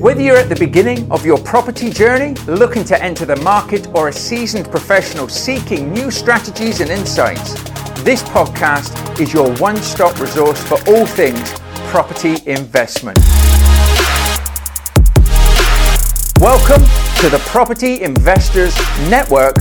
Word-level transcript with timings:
Whether 0.00 0.20
you're 0.20 0.36
at 0.36 0.48
the 0.48 0.54
beginning 0.54 1.10
of 1.10 1.26
your 1.26 1.38
property 1.38 1.90
journey, 1.90 2.34
looking 2.46 2.84
to 2.84 3.02
enter 3.02 3.24
the 3.24 3.34
market, 3.36 3.88
or 3.96 4.06
a 4.06 4.12
seasoned 4.12 4.70
professional 4.70 5.28
seeking 5.28 5.92
new 5.92 6.12
strategies 6.12 6.80
and 6.80 6.88
insights, 6.88 7.54
this 8.04 8.22
podcast 8.22 9.18
is 9.18 9.32
your 9.32 9.52
one 9.56 9.76
stop 9.78 10.20
resource 10.20 10.62
for 10.62 10.78
all 10.88 11.04
things 11.04 11.52
property 11.90 12.36
investment. 12.46 13.18
Welcome 16.38 16.82
to 17.20 17.28
the 17.28 17.42
Property 17.46 18.00
Investors 18.00 18.78
Network 19.10 19.56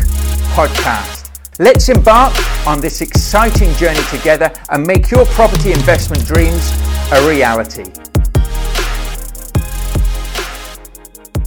podcast. 0.53 1.31
Let's 1.57 1.89
embark 1.89 2.35
on 2.67 2.79
this 2.79 3.01
exciting 3.01 3.73
journey 3.73 4.03
together 4.11 4.53
and 4.69 4.85
make 4.85 5.09
your 5.09 5.25
property 5.25 5.71
investment 5.71 6.23
dreams 6.27 6.71
a 7.11 7.27
reality. 7.27 7.85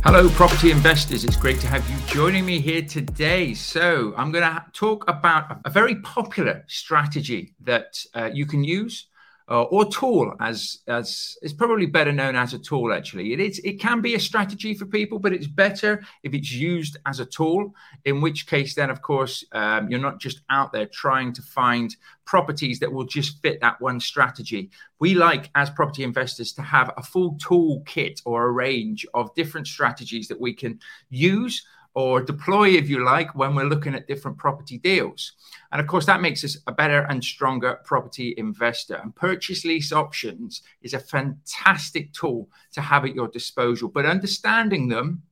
Hello, 0.03 0.31
property 0.31 0.71
investors. 0.71 1.25
It's 1.27 1.37
great 1.37 1.61
to 1.61 1.67
have 1.67 1.87
you 1.91 1.97
joining 2.07 2.47
me 2.47 2.59
here 2.59 2.81
today. 2.81 3.53
So, 3.53 4.15
I'm 4.17 4.33
going 4.33 4.45
to 4.45 4.65
talk 4.73 5.05
about 5.09 5.61
a 5.67 5.69
very 5.69 5.97
popular 5.97 6.65
strategy 6.69 7.55
that 7.65 8.03
uh, 8.15 8.31
you 8.33 8.47
can 8.47 8.65
use 8.65 9.09
uh, 9.51 9.63
or 9.65 9.85
tool 9.85 10.33
as 10.41 10.79
as 10.87 11.37
is 11.43 11.53
probably 11.53 11.87
better 11.87 12.13
known 12.13 12.37
as 12.37 12.55
a 12.55 12.59
tool 12.59 12.93
actually. 12.93 13.33
It 13.33 13.41
is 13.41 13.59
it 13.65 13.81
can 13.81 14.01
be 14.01 14.15
a 14.15 14.21
strategy 14.21 14.75
for 14.75 14.87
people 14.87 15.19
but 15.19 15.33
it's 15.33 15.49
better 15.49 16.05
if 16.23 16.33
it's 16.35 16.53
used 16.53 16.97
as 17.07 17.19
a 17.19 17.27
tool 17.27 17.75
in 18.05 18.21
which 18.21 18.47
case 18.47 18.75
then 18.75 18.91
of 18.91 19.03
course 19.03 19.45
um, 19.53 19.91
you're 19.91 20.01
not 20.01 20.21
just 20.21 20.43
out 20.51 20.73
there 20.73 20.87
trying 20.87 21.33
to 21.33 21.43
find 21.43 21.97
properties 22.25 22.79
that 22.79 22.93
will 22.93 23.05
just 23.05 23.43
fit 23.43 23.61
that 23.61 23.81
one 23.81 23.99
strategy. 23.99 24.71
We 25.01 25.15
like 25.15 25.51
as 25.57 25.69
property 25.69 26.05
investors 26.05 26.53
to 26.53 26.63
have 26.63 26.93
a 26.97 27.03
full 27.03 27.37
tool 27.41 27.83
kit 27.87 28.21
or 28.25 28.45
a 28.45 28.53
range 28.53 29.05
of 29.15 29.35
different 29.35 29.67
strategies 29.67 30.29
that 30.29 30.41
we 30.41 30.55
can 30.55 30.79
use 31.09 31.67
or 31.95 32.21
deploy, 32.21 32.69
if 32.69 32.89
you 32.89 33.05
like, 33.05 33.35
when 33.35 33.55
we're 33.55 33.65
looking 33.65 33.95
at 33.95 34.07
different 34.07 34.39
property 34.39 34.79
deals. 34.79 35.33
And 35.73 35.81
of 35.81 35.87
course, 35.87 36.07
that 36.07 36.21
makes 36.21 36.45
us 36.45 36.57
a 36.67 36.73
better 36.73 37.01
and 37.09 37.23
stronger 37.23 37.81
property 37.85 38.35
investor. 38.37 38.97
And 38.97 39.15
purchase 39.15 39.65
lease 39.65 39.93
options 39.93 40.63
is 40.83 40.95
a 40.95 41.01
fantastic 41.01 42.13
tool 42.13 42.49
to 42.73 42.81
have 42.81 43.05
at 43.05 43.15
your 43.15 43.29
disposal. 43.29 43.89
But 43.89 44.07
understanding 44.07 44.89
them 44.89 45.23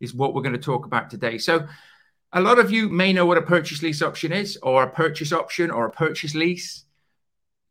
is 0.00 0.14
what 0.14 0.34
we're 0.34 0.42
going 0.42 0.54
to 0.54 0.58
talk 0.58 0.86
about 0.86 1.10
today. 1.10 1.38
So, 1.38 1.66
a 2.32 2.40
lot 2.40 2.58
of 2.58 2.70
you 2.70 2.88
may 2.88 3.12
know 3.12 3.24
what 3.24 3.38
a 3.38 3.42
purchase 3.42 3.82
lease 3.82 4.02
option 4.02 4.32
is, 4.32 4.58
or 4.62 4.82
a 4.82 4.90
purchase 4.90 5.32
option, 5.32 5.70
or 5.70 5.86
a 5.86 5.90
purchase 5.90 6.34
lease. 6.34 6.85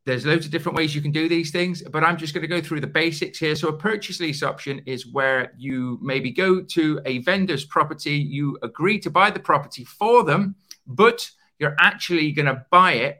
There's 0.05 0.25
loads 0.25 0.45
of 0.45 0.51
different 0.51 0.77
ways 0.77 0.93
you 0.93 1.01
can 1.01 1.11
do 1.11 1.27
these 1.27 1.49
things, 1.49 1.81
but 1.81 2.03
I'm 2.03 2.17
just 2.17 2.33
going 2.33 2.43
to 2.43 2.47
go 2.47 2.61
through 2.61 2.81
the 2.81 2.87
basics 2.87 3.39
here. 3.39 3.55
So, 3.55 3.69
a 3.69 3.73
purchase 3.73 4.19
lease 4.19 4.43
option 4.43 4.81
is 4.85 5.07
where 5.07 5.51
you 5.57 5.97
maybe 6.01 6.31
go 6.31 6.61
to 6.61 7.01
a 7.05 7.19
vendor's 7.19 7.65
property, 7.65 8.13
you 8.15 8.57
agree 8.61 8.99
to 8.99 9.09
buy 9.09 9.31
the 9.31 9.39
property 9.39 9.83
for 9.83 10.23
them, 10.23 10.55
but 10.85 11.29
you're 11.57 11.75
actually 11.79 12.31
going 12.33 12.45
to 12.45 12.65
buy 12.69 12.93
it 12.93 13.19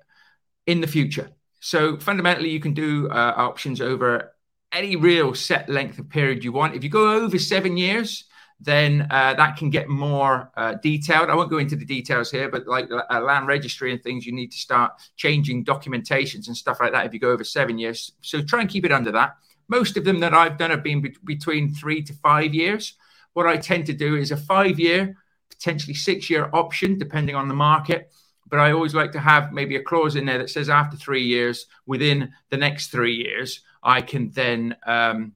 in 0.68 0.80
the 0.80 0.88
future. 0.88 1.30
So, 1.60 1.98
fundamentally, 1.98 2.50
you 2.50 2.60
can 2.60 2.76
do 2.76 3.10
uh, 3.10 3.34
options 3.36 3.82
over 3.82 4.34
any 4.72 4.96
real 4.96 5.34
set 5.34 5.68
length 5.68 5.98
of 5.98 6.10
period 6.10 6.44
you 6.44 6.52
want. 6.52 6.76
If 6.76 6.84
you 6.84 6.90
go 6.90 7.14
over 7.14 7.40
seven 7.40 7.78
years, 7.78 8.26
then 8.60 9.08
uh, 9.12 9.34
that 9.34 9.58
can 9.58 9.70
get 9.70 9.90
more 9.90 10.52
uh, 10.56 10.76
detailed. 10.76 11.30
I 11.30 11.36
won't 11.36 11.50
go 11.50 11.58
into 11.58 11.76
the 11.76 11.86
details 11.86 12.32
here, 12.32 12.50
but 12.50 12.68
like 12.68 12.90
a 13.10 13.20
land 13.20 13.48
registry 13.48 13.92
and 13.92 14.02
things, 14.02 14.26
you 14.26 14.32
need 14.32 14.52
to 14.52 14.58
start 14.58 14.94
changing 15.18 15.66
documentations 15.66 16.48
and 16.48 16.56
stuff 16.56 16.80
like 16.80 16.94
that 16.94 17.06
if 17.06 17.14
you 17.14 17.20
go 17.20 17.32
over 17.32 17.44
seven 17.44 17.78
years. 17.78 18.14
So 18.22 18.42
try 18.42 18.62
and 18.62 18.70
keep 18.70 18.86
it 18.86 18.92
under 18.92 19.12
that. 19.12 19.36
Most 19.68 19.98
of 19.98 20.06
them 20.06 20.20
that 20.20 20.34
I've 20.34 20.58
done 20.58 20.70
have 20.70 20.84
been 20.84 21.02
be- 21.02 21.18
between 21.26 21.74
three 21.74 22.02
to 22.04 22.14
five 22.14 22.54
years. 22.54 22.94
What 23.34 23.46
I 23.46 23.58
tend 23.58 23.88
to 23.88 23.94
do 23.94 24.16
is 24.16 24.32
a 24.32 24.38
five 24.38 24.80
year, 24.80 25.18
potentially 25.50 25.94
six 25.94 26.30
year 26.30 26.50
option, 26.54 26.98
depending 26.98 27.36
on 27.36 27.50
the 27.50 27.56
market. 27.56 28.12
But 28.48 28.60
I 28.60 28.72
always 28.72 28.96
like 28.96 29.12
to 29.14 29.20
have 29.20 29.52
maybe 29.52 29.76
a 29.76 29.84
clause 29.84 30.16
in 30.16 30.26
there 30.26 30.38
that 30.38 30.50
says 30.50 30.70
after 30.70 30.96
three 30.96 31.24
years, 31.24 31.66
within 31.86 32.32
the 32.52 32.58
next 32.58 32.88
three 32.88 33.16
years, 33.16 33.62
I 33.84 34.02
can 34.02 34.30
then 34.30 34.78
um, 34.86 35.34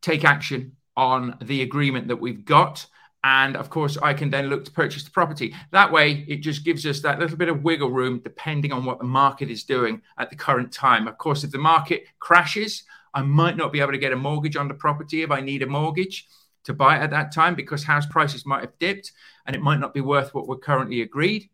take 0.00 0.24
action 0.24 0.76
on 0.96 1.36
the 1.42 1.62
agreement 1.62 2.08
that 2.08 2.16
we've 2.16 2.44
got. 2.44 2.86
And 3.22 3.56
of 3.56 3.68
course, 3.68 3.98
I 4.02 4.14
can 4.14 4.30
then 4.30 4.48
look 4.48 4.64
to 4.64 4.70
purchase 4.70 5.04
the 5.04 5.10
property. 5.10 5.54
That 5.72 5.92
way, 5.92 6.24
it 6.26 6.36
just 6.36 6.64
gives 6.64 6.86
us 6.86 7.00
that 7.00 7.18
little 7.18 7.36
bit 7.36 7.50
of 7.50 7.62
wiggle 7.62 7.90
room 7.90 8.20
depending 8.24 8.72
on 8.72 8.84
what 8.84 8.98
the 8.98 9.04
market 9.04 9.50
is 9.50 9.64
doing 9.64 10.00
at 10.18 10.30
the 10.30 10.36
current 10.36 10.72
time. 10.72 11.06
Of 11.06 11.18
course, 11.18 11.44
if 11.44 11.50
the 11.50 11.58
market 11.58 12.06
crashes, 12.18 12.84
I 13.12 13.22
might 13.22 13.56
not 13.56 13.72
be 13.72 13.80
able 13.80 13.92
to 13.92 13.98
get 13.98 14.12
a 14.12 14.16
mortgage 14.16 14.56
on 14.56 14.68
the 14.68 14.74
property 14.74 15.22
if 15.22 15.30
I 15.30 15.40
need 15.40 15.62
a 15.62 15.66
mortgage 15.66 16.28
to 16.64 16.72
buy 16.72 16.96
at 16.96 17.10
that 17.10 17.32
time 17.32 17.54
because 17.54 17.84
house 17.84 18.06
prices 18.06 18.46
might 18.46 18.60
have 18.60 18.78
dipped 18.78 19.12
and 19.46 19.56
it 19.56 19.62
might 19.62 19.80
not 19.80 19.94
be 19.94 20.00
worth 20.00 20.34
what 20.34 20.46
we're 20.46 20.56
currently 20.56 21.02
agreed. 21.02 21.50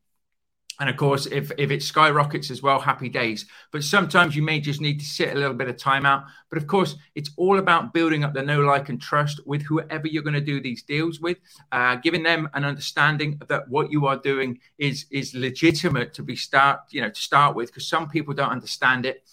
And 0.78 0.91
of 0.91 0.97
course, 0.97 1.26
if, 1.26 1.50
if 1.56 1.70
it 1.70 1.82
skyrockets 1.82 2.50
as 2.50 2.62
well, 2.62 2.78
happy 2.78 3.09
days. 3.09 3.47
But 3.72 3.82
sometimes 3.82 4.37
you 4.37 4.42
may 4.42 4.60
just 4.60 4.81
need 4.81 4.98
to 5.00 5.06
sit 5.06 5.34
a 5.34 5.38
little 5.38 5.54
bit 5.54 5.69
of 5.69 5.78
time 5.78 6.04
out. 6.04 6.25
But 6.50 6.59
of 6.59 6.66
course, 6.66 6.97
it's 7.14 7.31
all 7.37 7.59
about 7.59 7.94
building 7.94 8.25
up 8.25 8.34
the 8.34 8.42
know, 8.42 8.60
like, 8.60 8.91
and 8.91 9.00
trust 9.00 9.41
with 9.47 9.62
whoever 9.62 10.06
you're 10.06 10.22
going 10.22 10.34
to 10.34 10.41
do 10.41 10.60
these 10.60 10.82
deals 10.82 11.19
with, 11.19 11.38
uh, 11.72 11.97
giving 11.97 12.22
them 12.22 12.48
an 12.53 12.65
understanding 12.65 13.41
that 13.48 13.69
what 13.69 13.91
you 13.91 14.06
are 14.06 14.19
doing 14.19 14.60
is 14.76 15.06
is 15.10 15.34
legitimate 15.34 16.12
to 16.15 16.22
be 16.22 16.36
start, 16.36 16.81
you 16.91 17.00
know, 17.00 17.10
to 17.10 17.20
start 17.20 17.56
with, 17.56 17.69
because 17.69 17.88
some 17.88 18.09
people 18.09 18.34
don't 18.34 18.50
understand 18.50 19.06
it. 19.06 19.25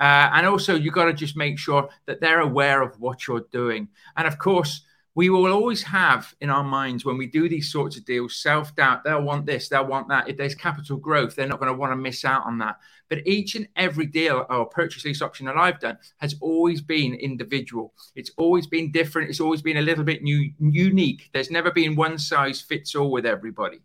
Uh, 0.00 0.30
and 0.32 0.46
also, 0.46 0.74
you've 0.74 0.94
got 0.94 1.06
to 1.06 1.12
just 1.12 1.36
make 1.36 1.58
sure 1.58 1.88
that 2.06 2.20
they're 2.20 2.40
aware 2.40 2.82
of 2.82 2.98
what 3.00 3.26
you're 3.26 3.46
doing. 3.52 3.88
And 4.16 4.26
of 4.26 4.38
course, 4.38 4.82
we 5.18 5.30
will 5.30 5.52
always 5.52 5.82
have 5.82 6.32
in 6.40 6.48
our 6.48 6.62
minds 6.62 7.04
when 7.04 7.18
we 7.18 7.26
do 7.26 7.48
these 7.48 7.72
sorts 7.72 7.96
of 7.96 8.04
deals 8.04 8.36
self 8.40 8.76
doubt. 8.76 9.02
They'll 9.02 9.20
want 9.20 9.46
this, 9.46 9.68
they'll 9.68 9.84
want 9.84 10.06
that. 10.10 10.28
If 10.28 10.36
there's 10.36 10.54
capital 10.54 10.96
growth, 10.96 11.34
they're 11.34 11.48
not 11.48 11.58
going 11.58 11.72
to 11.72 11.76
want 11.76 11.90
to 11.90 11.96
miss 11.96 12.24
out 12.24 12.46
on 12.46 12.58
that. 12.58 12.76
But 13.08 13.26
each 13.26 13.56
and 13.56 13.66
every 13.74 14.06
deal 14.06 14.46
or 14.48 14.66
purchase 14.66 15.04
lease 15.04 15.20
option 15.20 15.46
that 15.46 15.56
I've 15.56 15.80
done 15.80 15.98
has 16.18 16.36
always 16.40 16.80
been 16.80 17.14
individual. 17.14 17.94
It's 18.14 18.30
always 18.36 18.68
been 18.68 18.92
different. 18.92 19.28
It's 19.28 19.40
always 19.40 19.60
been 19.60 19.78
a 19.78 19.82
little 19.82 20.04
bit 20.04 20.22
new, 20.22 20.52
unique. 20.60 21.30
There's 21.32 21.50
never 21.50 21.72
been 21.72 21.96
one 21.96 22.16
size 22.16 22.60
fits 22.60 22.94
all 22.94 23.10
with 23.10 23.26
everybody. 23.26 23.80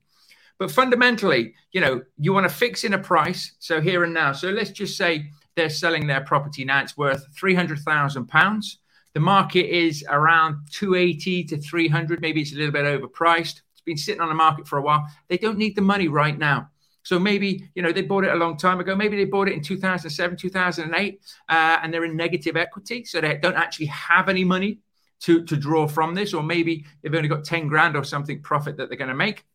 But 0.60 0.70
fundamentally, 0.70 1.56
you 1.72 1.82
know, 1.82 2.04
you 2.20 2.32
want 2.32 2.48
to 2.48 2.56
fix 2.56 2.84
in 2.84 2.94
a 2.94 3.00
price. 3.00 3.56
So 3.58 3.82
here 3.82 4.04
and 4.04 4.14
now. 4.14 4.34
So 4.34 4.50
let's 4.52 4.70
just 4.70 4.98
say 4.98 5.32
they're 5.56 5.72
selling 5.72 6.06
their 6.06 6.22
property 6.22 6.64
now. 6.64 6.84
It's 6.84 6.96
worth 6.96 7.26
three 7.36 7.56
hundred 7.56 7.80
thousand 7.80 8.28
pounds 8.28 8.78
the 9.14 9.20
market 9.20 9.68
is 9.70 10.04
around 10.10 10.68
280 10.72 11.44
to 11.46 11.58
300. 11.58 12.22
Maybe 12.22 12.42
it's 12.42 12.54
a 12.54 12.56
little 12.56 12.72
bit 12.72 12.86
overpriced. 12.86 13.62
It's 13.72 13.82
been 13.86 13.98
sitting 13.98 14.22
on 14.22 14.30
the 14.30 14.36
market 14.36 14.68
for 14.68 14.80
a 14.80 14.82
while. 14.82 15.08
They 15.28 15.38
don't 15.38 15.58
need 15.58 15.76
the 15.76 15.82
money 15.82 16.08
right 16.08 16.38
now. 16.38 16.70
So 17.04 17.20
maybe, 17.20 17.70
you 17.76 17.82
know, 17.82 17.92
they 17.92 18.02
bought 18.02 18.24
it 18.24 18.32
a 18.32 18.36
long 18.36 18.58
time 18.58 18.80
ago. 18.80 18.96
Maybe 18.96 19.18
they 19.18 19.26
bought 19.26 19.50
it 19.50 19.54
in 19.54 19.62
2007, 19.62 20.38
2008, 20.38 21.22
uh, 21.50 21.80
and 21.82 21.94
they're 21.94 22.06
in 22.06 22.16
negative 22.16 22.56
equity. 22.56 23.04
So 23.04 23.20
they 23.20 23.38
don't 23.38 23.56
actually 23.56 23.88
have 23.88 24.30
any 24.30 24.46
money 24.46 24.80
to, 25.22 25.44
to 25.44 25.58
draw 25.58 25.88
from 25.88 26.16
this. 26.16 26.34
Or 26.34 26.42
maybe 26.42 26.86
they've 27.02 27.14
only 27.14 27.28
got 27.28 27.44
10 27.44 27.68
grand 27.68 27.98
or 27.98 28.04
something 28.04 28.42
profit 28.42 28.78
that 28.78 28.88
they're 28.88 28.98
going 28.98 29.10
to 29.10 29.16
make 29.16 29.46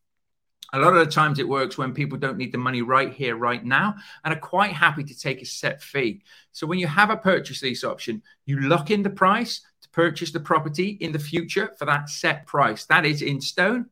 a 0.72 0.78
lot 0.78 0.94
of 0.94 1.04
the 1.04 1.10
times 1.10 1.38
it 1.38 1.48
works 1.48 1.78
when 1.78 1.94
people 1.94 2.18
don't 2.18 2.36
need 2.36 2.52
the 2.52 2.58
money 2.58 2.82
right 2.82 3.12
here, 3.12 3.36
right 3.36 3.64
now, 3.64 3.94
and 4.24 4.34
are 4.34 4.40
quite 4.40 4.72
happy 4.72 5.02
to 5.02 5.18
take 5.18 5.40
a 5.40 5.46
set 5.46 5.82
fee. 5.82 6.22
So 6.52 6.66
when 6.66 6.78
you 6.78 6.86
have 6.86 7.10
a 7.10 7.16
purchase 7.16 7.62
lease 7.62 7.84
option, 7.84 8.22
you 8.44 8.60
lock 8.60 8.90
in 8.90 9.02
the 9.02 9.10
price 9.10 9.62
to 9.82 9.88
purchase 9.90 10.30
the 10.30 10.40
property 10.40 10.98
in 11.00 11.12
the 11.12 11.18
future 11.18 11.72
for 11.78 11.86
that 11.86 12.10
set 12.10 12.46
price. 12.46 12.84
That 12.84 13.06
is 13.06 13.22
in 13.22 13.40
stone. 13.40 13.86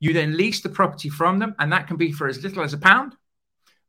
You 0.00 0.12
then 0.12 0.36
lease 0.36 0.60
the 0.60 0.68
property 0.68 1.08
from 1.08 1.38
them, 1.38 1.54
and 1.58 1.72
that 1.72 1.86
can 1.86 1.96
be 1.96 2.12
for 2.12 2.26
as 2.26 2.42
little 2.42 2.62
as 2.62 2.72
a 2.72 2.78
pound. 2.78 3.14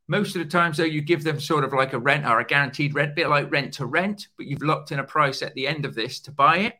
Most 0.07 0.35
of 0.35 0.39
the 0.41 0.49
times, 0.49 0.77
though, 0.77 0.83
you 0.83 1.01
give 1.01 1.23
them 1.23 1.39
sort 1.39 1.65
of 1.65 1.73
like 1.73 1.93
a 1.93 1.99
rent 1.99 2.25
or 2.25 2.39
a 2.39 2.45
guaranteed 2.45 2.93
rent, 2.93 3.15
bit 3.15 3.27
like 3.29 3.51
rent 3.51 3.73
to 3.73 3.85
rent, 3.85 4.27
but 4.37 4.45
you've 4.45 4.61
locked 4.61 4.91
in 4.91 4.99
a 4.99 5.03
price 5.03 5.41
at 5.41 5.53
the 5.53 5.67
end 5.67 5.85
of 5.85 5.95
this 5.95 6.19
to 6.21 6.31
buy 6.31 6.59
it, 6.59 6.75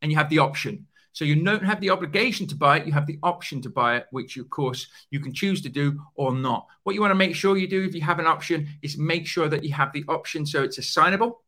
and 0.00 0.10
you 0.10 0.18
have 0.18 0.30
the 0.30 0.40
option. 0.40 0.86
So 1.16 1.24
you 1.24 1.42
don't 1.42 1.64
have 1.64 1.80
the 1.80 1.88
obligation 1.88 2.46
to 2.48 2.54
buy 2.54 2.76
it, 2.76 2.86
you 2.86 2.92
have 2.92 3.06
the 3.06 3.18
option 3.22 3.62
to 3.62 3.70
buy 3.70 3.96
it, 3.96 4.06
which 4.10 4.36
of 4.36 4.50
course 4.50 4.86
you 5.10 5.18
can 5.18 5.32
choose 5.32 5.62
to 5.62 5.70
do 5.70 5.98
or 6.14 6.30
not. 6.30 6.66
What 6.82 6.94
you 6.94 7.00
want 7.00 7.12
to 7.12 7.14
make 7.14 7.34
sure 7.34 7.56
you 7.56 7.66
do 7.66 7.84
if 7.84 7.94
you 7.94 8.02
have 8.02 8.18
an 8.18 8.26
option 8.26 8.68
is 8.82 8.98
make 8.98 9.26
sure 9.26 9.48
that 9.48 9.64
you 9.64 9.72
have 9.72 9.94
the 9.94 10.04
option 10.08 10.44
so 10.44 10.62
it's 10.62 10.76
assignable. 10.76 11.40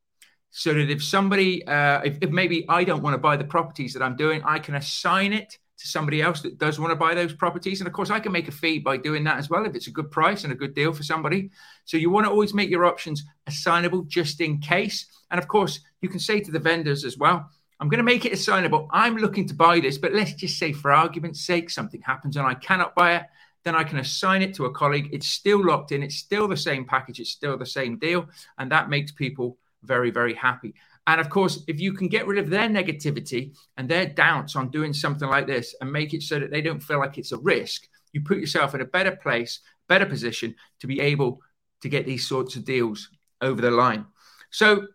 So 0.52 0.72
that 0.72 0.88
if 0.88 1.04
somebody, 1.04 1.66
uh, 1.66 2.00
if, 2.00 2.16
if 2.22 2.30
maybe 2.30 2.64
I 2.66 2.82
don't 2.82 3.02
want 3.02 3.12
to 3.12 3.18
buy 3.18 3.36
the 3.36 3.44
properties 3.44 3.92
that 3.92 4.02
I'm 4.02 4.16
doing, 4.16 4.42
I 4.42 4.58
can 4.58 4.74
assign 4.74 5.34
it 5.34 5.58
to 5.76 5.86
somebody 5.86 6.22
else 6.22 6.40
that 6.40 6.56
does 6.56 6.80
want 6.80 6.92
to 6.92 6.96
buy 6.96 7.14
those 7.14 7.34
properties. 7.34 7.82
And 7.82 7.88
of 7.88 7.92
course, 7.92 8.08
I 8.08 8.20
can 8.20 8.32
make 8.32 8.48
a 8.48 8.52
fee 8.52 8.78
by 8.78 8.96
doing 8.96 9.22
that 9.24 9.36
as 9.36 9.50
well 9.50 9.66
if 9.66 9.74
it's 9.74 9.86
a 9.86 9.90
good 9.90 10.10
price 10.10 10.44
and 10.44 10.52
a 10.52 10.56
good 10.56 10.74
deal 10.74 10.94
for 10.94 11.02
somebody. 11.02 11.50
So 11.84 11.98
you 11.98 12.08
want 12.08 12.24
to 12.24 12.30
always 12.30 12.54
make 12.54 12.70
your 12.70 12.86
options 12.86 13.22
assignable 13.46 14.04
just 14.04 14.40
in 14.40 14.60
case. 14.60 15.04
And 15.30 15.38
of 15.38 15.46
course, 15.46 15.80
you 16.00 16.08
can 16.08 16.20
say 16.20 16.40
to 16.40 16.50
the 16.50 16.58
vendors 16.58 17.04
as 17.04 17.18
well, 17.18 17.50
I'm 17.80 17.88
going 17.88 17.98
to 17.98 18.04
make 18.04 18.25
it 18.25 18.32
assignable. 18.32 18.88
I'm 18.90 19.16
looking 19.16 19.46
to 19.48 19.54
buy 19.54 19.80
this, 19.80 19.98
but 19.98 20.12
let's 20.12 20.34
just 20.34 20.58
say, 20.58 20.72
for 20.72 20.92
argument's 20.92 21.40
sake, 21.40 21.70
something 21.70 22.00
happens 22.02 22.36
and 22.36 22.46
I 22.46 22.54
cannot 22.54 22.94
buy 22.94 23.16
it. 23.16 23.26
Then 23.64 23.75
I 23.75 23.84
can 23.84 23.98
assign 23.98 24.42
it 24.42 24.54
to 24.54 24.64
a 24.64 24.72
colleague. 24.72 25.10
It's 25.12 25.28
still 25.28 25.64
locked 25.64 25.92
in. 25.92 26.02
It's 26.02 26.16
still 26.16 26.48
the 26.48 26.56
same 26.56 26.84
package. 26.84 27.20
It's 27.20 27.30
still 27.30 27.56
the 27.56 27.66
same 27.66 27.98
deal. 27.98 28.28
And 28.58 28.72
that 28.72 28.88
makes 28.88 29.12
people 29.12 29.58
very, 29.82 30.10
very 30.10 30.34
happy. 30.34 30.75
And 31.06 31.20
of 31.20 31.30
course, 31.30 31.64
if 31.66 31.80
you 31.80 31.92
can 31.92 32.08
get 32.08 32.26
rid 32.26 32.38
of 32.38 32.50
their 32.50 32.69
negativity 32.69 33.56
and 33.76 33.88
their 33.88 34.06
doubts 34.06 34.56
on 34.56 34.70
doing 34.70 34.92
something 34.92 35.28
like 35.28 35.46
this 35.46 35.75
and 35.80 35.90
make 35.90 36.14
it 36.14 36.22
so 36.22 36.38
that 36.38 36.50
they 36.50 36.60
don't 36.60 36.82
feel 36.82 36.98
like 36.98 37.16
it's 37.16 37.32
a 37.32 37.38
risk, 37.38 37.88
you 38.12 38.22
put 38.22 38.38
yourself 38.38 38.75
in 38.75 38.80
a 38.80 38.86
better 38.86 39.16
place, 39.16 39.60
better 39.88 40.06
position 40.06 40.54
to 40.80 40.86
be 40.86 41.00
able 41.00 41.40
to 41.82 41.88
get 41.88 42.06
these 42.06 42.26
sorts 42.26 42.56
of 42.56 42.64
deals 42.64 43.08
over 43.40 43.62
the 43.62 43.70
line. 43.70 44.04
So 44.50 44.86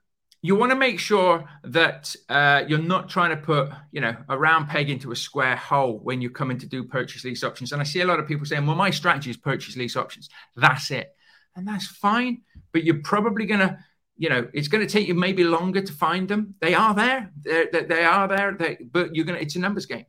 you 0.46 0.58
want 0.58 0.72
to 0.74 0.76
make 0.76 1.00
sure 1.00 1.46
that 1.64 2.14
uh, 2.28 2.64
you're 2.68 2.78
not 2.78 3.08
trying 3.08 3.30
to 3.30 3.38
put, 3.38 3.70
you 3.94 4.02
know, 4.02 4.14
a 4.28 4.38
round 4.38 4.68
peg 4.68 4.90
into 4.90 5.14
a 5.14 5.16
square 5.16 5.56
hole 5.56 6.00
when 6.04 6.20
you're 6.20 6.32
coming 6.32 6.58
to 6.58 6.68
do 6.68 6.84
purchase 6.84 7.24
lease 7.24 7.46
options. 7.46 7.72
And 7.72 7.80
I 7.80 7.86
see 7.86 8.02
a 8.02 8.06
lot 8.06 8.20
of 8.20 8.28
people 8.28 8.46
saying, 8.46 8.68
"Well, 8.68 8.76
my 8.76 8.90
strategy 8.90 9.30
is 9.30 9.38
purchase 9.38 9.78
lease 9.78 9.96
options. 9.96 10.30
That's 10.58 10.92
it," 10.92 11.16
and 11.56 11.66
that's 11.66 11.88
fine. 11.88 12.42
But 12.74 12.84
you're 12.84 13.02
probably 13.04 13.46
going 13.46 13.62
to, 13.62 13.78
you 14.18 14.28
know, 14.28 14.46
it's 14.54 14.68
going 14.68 14.86
to 14.86 14.92
take 14.92 15.08
you 15.08 15.14
maybe 15.14 15.46
longer 15.46 15.82
to 15.82 15.94
find 15.94 16.28
them. 16.28 16.56
They 16.60 16.74
are 16.74 16.94
there. 16.94 17.32
They're, 17.42 17.70
they, 17.72 18.04
are 18.04 18.28
there. 18.28 18.54
They, 18.60 18.80
but 18.84 19.16
you're 19.16 19.26
going 19.26 19.40
to. 19.40 19.42
It's 19.42 19.56
a 19.56 19.60
numbers 19.60 19.86
game. 19.86 20.06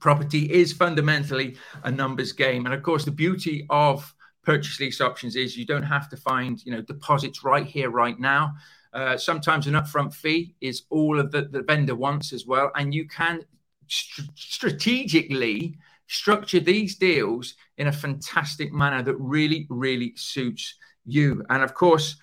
Property 0.00 0.50
is 0.50 0.72
fundamentally 0.72 1.56
a 1.84 1.90
numbers 1.90 2.32
game, 2.32 2.64
and 2.64 2.74
of 2.74 2.82
course, 2.82 3.04
the 3.04 3.10
beauty 3.10 3.66
of 3.68 4.14
purchase 4.44 4.80
lease 4.80 5.02
options 5.02 5.36
is 5.36 5.58
you 5.58 5.66
don't 5.66 5.82
have 5.82 6.08
to 6.08 6.16
find, 6.16 6.64
you 6.64 6.72
know, 6.72 6.80
deposits 6.80 7.44
right 7.44 7.66
here, 7.66 7.90
right 7.90 8.18
now. 8.18 8.54
Uh, 8.92 9.16
sometimes 9.16 9.66
an 9.66 9.74
upfront 9.74 10.12
fee 10.12 10.54
is 10.60 10.82
all 10.90 11.18
of 11.18 11.30
the, 11.30 11.42
the 11.42 11.62
vendor 11.62 11.94
wants 11.94 12.32
as 12.32 12.46
well. 12.46 12.70
And 12.76 12.94
you 12.94 13.08
can 13.08 13.42
st- 13.88 14.28
strategically 14.34 15.78
structure 16.06 16.60
these 16.60 16.96
deals 16.96 17.54
in 17.78 17.86
a 17.86 17.92
fantastic 17.92 18.72
manner 18.72 19.02
that 19.02 19.16
really, 19.16 19.66
really 19.70 20.12
suits 20.16 20.74
you. 21.06 21.42
And 21.48 21.62
of 21.62 21.72
course, 21.74 22.16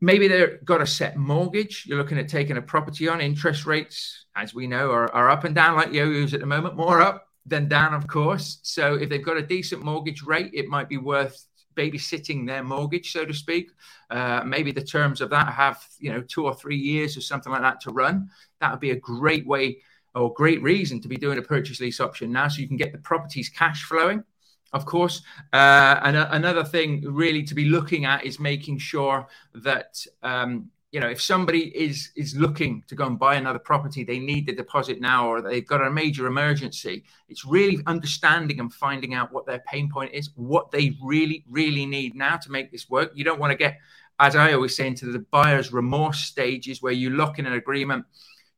maybe 0.00 0.26
they've 0.26 0.64
got 0.64 0.80
a 0.80 0.86
set 0.86 1.16
mortgage. 1.16 1.84
You're 1.86 1.98
looking 1.98 2.18
at 2.18 2.28
taking 2.28 2.56
a 2.56 2.62
property 2.62 3.08
on. 3.08 3.20
Interest 3.20 3.64
rates, 3.64 4.26
as 4.34 4.54
we 4.54 4.66
know, 4.66 4.90
are, 4.90 5.12
are 5.14 5.30
up 5.30 5.44
and 5.44 5.54
down 5.54 5.76
like 5.76 5.92
yo-yos 5.92 6.34
at 6.34 6.40
the 6.40 6.46
moment, 6.46 6.76
more 6.76 7.00
up 7.00 7.28
than 7.46 7.68
down, 7.68 7.94
of 7.94 8.06
course. 8.06 8.58
So 8.62 8.94
if 8.94 9.08
they've 9.08 9.24
got 9.24 9.36
a 9.36 9.42
decent 9.42 9.84
mortgage 9.84 10.22
rate, 10.22 10.50
it 10.52 10.68
might 10.68 10.88
be 10.88 10.98
worth 10.98 11.46
babysitting 11.78 12.46
their 12.46 12.64
mortgage, 12.64 13.12
so 13.12 13.24
to 13.24 13.32
speak. 13.32 13.70
Uh, 14.10 14.42
maybe 14.44 14.72
the 14.72 14.82
terms 14.82 15.20
of 15.20 15.30
that 15.30 15.48
have, 15.52 15.78
you 15.98 16.10
know, 16.12 16.22
two 16.22 16.44
or 16.44 16.54
three 16.54 16.76
years 16.76 17.16
or 17.16 17.20
something 17.20 17.52
like 17.52 17.62
that 17.62 17.80
to 17.82 17.90
run. 17.90 18.28
That 18.60 18.70
would 18.72 18.80
be 18.80 18.90
a 18.90 18.96
great 18.96 19.46
way 19.46 19.78
or 20.14 20.32
great 20.34 20.60
reason 20.62 21.00
to 21.02 21.08
be 21.08 21.16
doing 21.16 21.38
a 21.38 21.42
purchase 21.42 21.80
lease 21.80 22.00
option 22.00 22.32
now 22.32 22.48
so 22.48 22.60
you 22.60 22.68
can 22.68 22.76
get 22.76 22.92
the 22.92 22.98
properties 22.98 23.48
cash 23.48 23.84
flowing. 23.84 24.24
Of 24.72 24.84
course, 24.84 25.22
uh, 25.54 26.00
and 26.02 26.14
a- 26.16 26.34
another 26.34 26.62
thing 26.62 27.02
really 27.24 27.42
to 27.44 27.54
be 27.54 27.64
looking 27.64 28.04
at 28.04 28.24
is 28.24 28.38
making 28.38 28.78
sure 28.78 29.26
that 29.54 30.04
um, 30.22 30.70
you 30.90 31.00
know 31.00 31.08
if 31.08 31.20
somebody 31.20 31.64
is 31.78 32.10
is 32.16 32.34
looking 32.34 32.82
to 32.86 32.94
go 32.94 33.06
and 33.06 33.18
buy 33.18 33.34
another 33.34 33.58
property 33.58 34.04
they 34.04 34.18
need 34.18 34.46
the 34.46 34.54
deposit 34.54 35.00
now 35.00 35.28
or 35.28 35.42
they've 35.42 35.66
got 35.66 35.86
a 35.86 35.90
major 35.90 36.26
emergency 36.26 37.04
it's 37.28 37.44
really 37.44 37.78
understanding 37.86 38.60
and 38.60 38.72
finding 38.72 39.14
out 39.14 39.32
what 39.32 39.46
their 39.46 39.62
pain 39.70 39.90
point 39.90 40.12
is 40.14 40.30
what 40.34 40.70
they 40.70 40.96
really 41.02 41.44
really 41.48 41.84
need 41.84 42.14
now 42.14 42.36
to 42.36 42.50
make 42.50 42.70
this 42.70 42.88
work. 42.88 43.10
You 43.14 43.24
don't 43.24 43.38
want 43.38 43.50
to 43.50 43.56
get 43.56 43.78
as 44.18 44.34
i 44.34 44.52
always 44.52 44.74
say 44.74 44.86
into 44.86 45.06
the 45.06 45.18
buyer's 45.30 45.72
remorse 45.72 46.20
stages 46.20 46.82
where 46.82 46.92
you 46.92 47.10
lock 47.10 47.38
in 47.38 47.46
an 47.46 47.52
agreement 47.52 48.04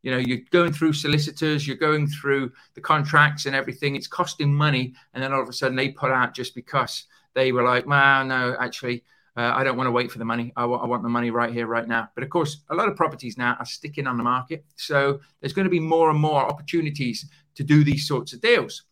you 0.02 0.10
know 0.10 0.18
you're 0.18 0.38
going 0.50 0.72
through 0.72 0.92
solicitors 0.92 1.66
you're 1.66 1.76
going 1.76 2.06
through 2.06 2.50
the 2.74 2.80
contracts 2.80 3.46
and 3.46 3.56
everything 3.56 3.96
it's 3.96 4.06
costing 4.06 4.54
money 4.54 4.94
and 5.14 5.22
then 5.22 5.32
all 5.32 5.42
of 5.42 5.48
a 5.48 5.52
sudden 5.52 5.76
they 5.76 5.88
put 5.88 6.10
out 6.10 6.34
just 6.34 6.54
because 6.54 7.04
they 7.34 7.52
were 7.52 7.64
like 7.64 7.86
man 7.86 8.28
no 8.28 8.56
actually 8.60 9.04
uh, 9.36 9.52
I 9.54 9.64
don't 9.64 9.76
want 9.76 9.86
to 9.86 9.92
wait 9.92 10.10
for 10.10 10.18
the 10.18 10.24
money. 10.24 10.52
I, 10.56 10.62
w- 10.62 10.80
I 10.80 10.86
want 10.86 11.02
the 11.02 11.08
money 11.08 11.30
right 11.30 11.52
here, 11.52 11.66
right 11.66 11.86
now. 11.86 12.08
But 12.14 12.24
of 12.24 12.30
course, 12.30 12.58
a 12.68 12.74
lot 12.74 12.88
of 12.88 12.96
properties 12.96 13.38
now 13.38 13.56
are 13.58 13.64
sticking 13.64 14.06
on 14.06 14.16
the 14.16 14.24
market. 14.24 14.64
So 14.76 15.20
there's 15.40 15.52
going 15.52 15.66
to 15.66 15.70
be 15.70 15.80
more 15.80 16.10
and 16.10 16.18
more 16.18 16.42
opportunities 16.42 17.26
to 17.54 17.64
do 17.64 17.84
these 17.84 18.06
sorts 18.06 18.32
of 18.32 18.40
deals. 18.40 18.82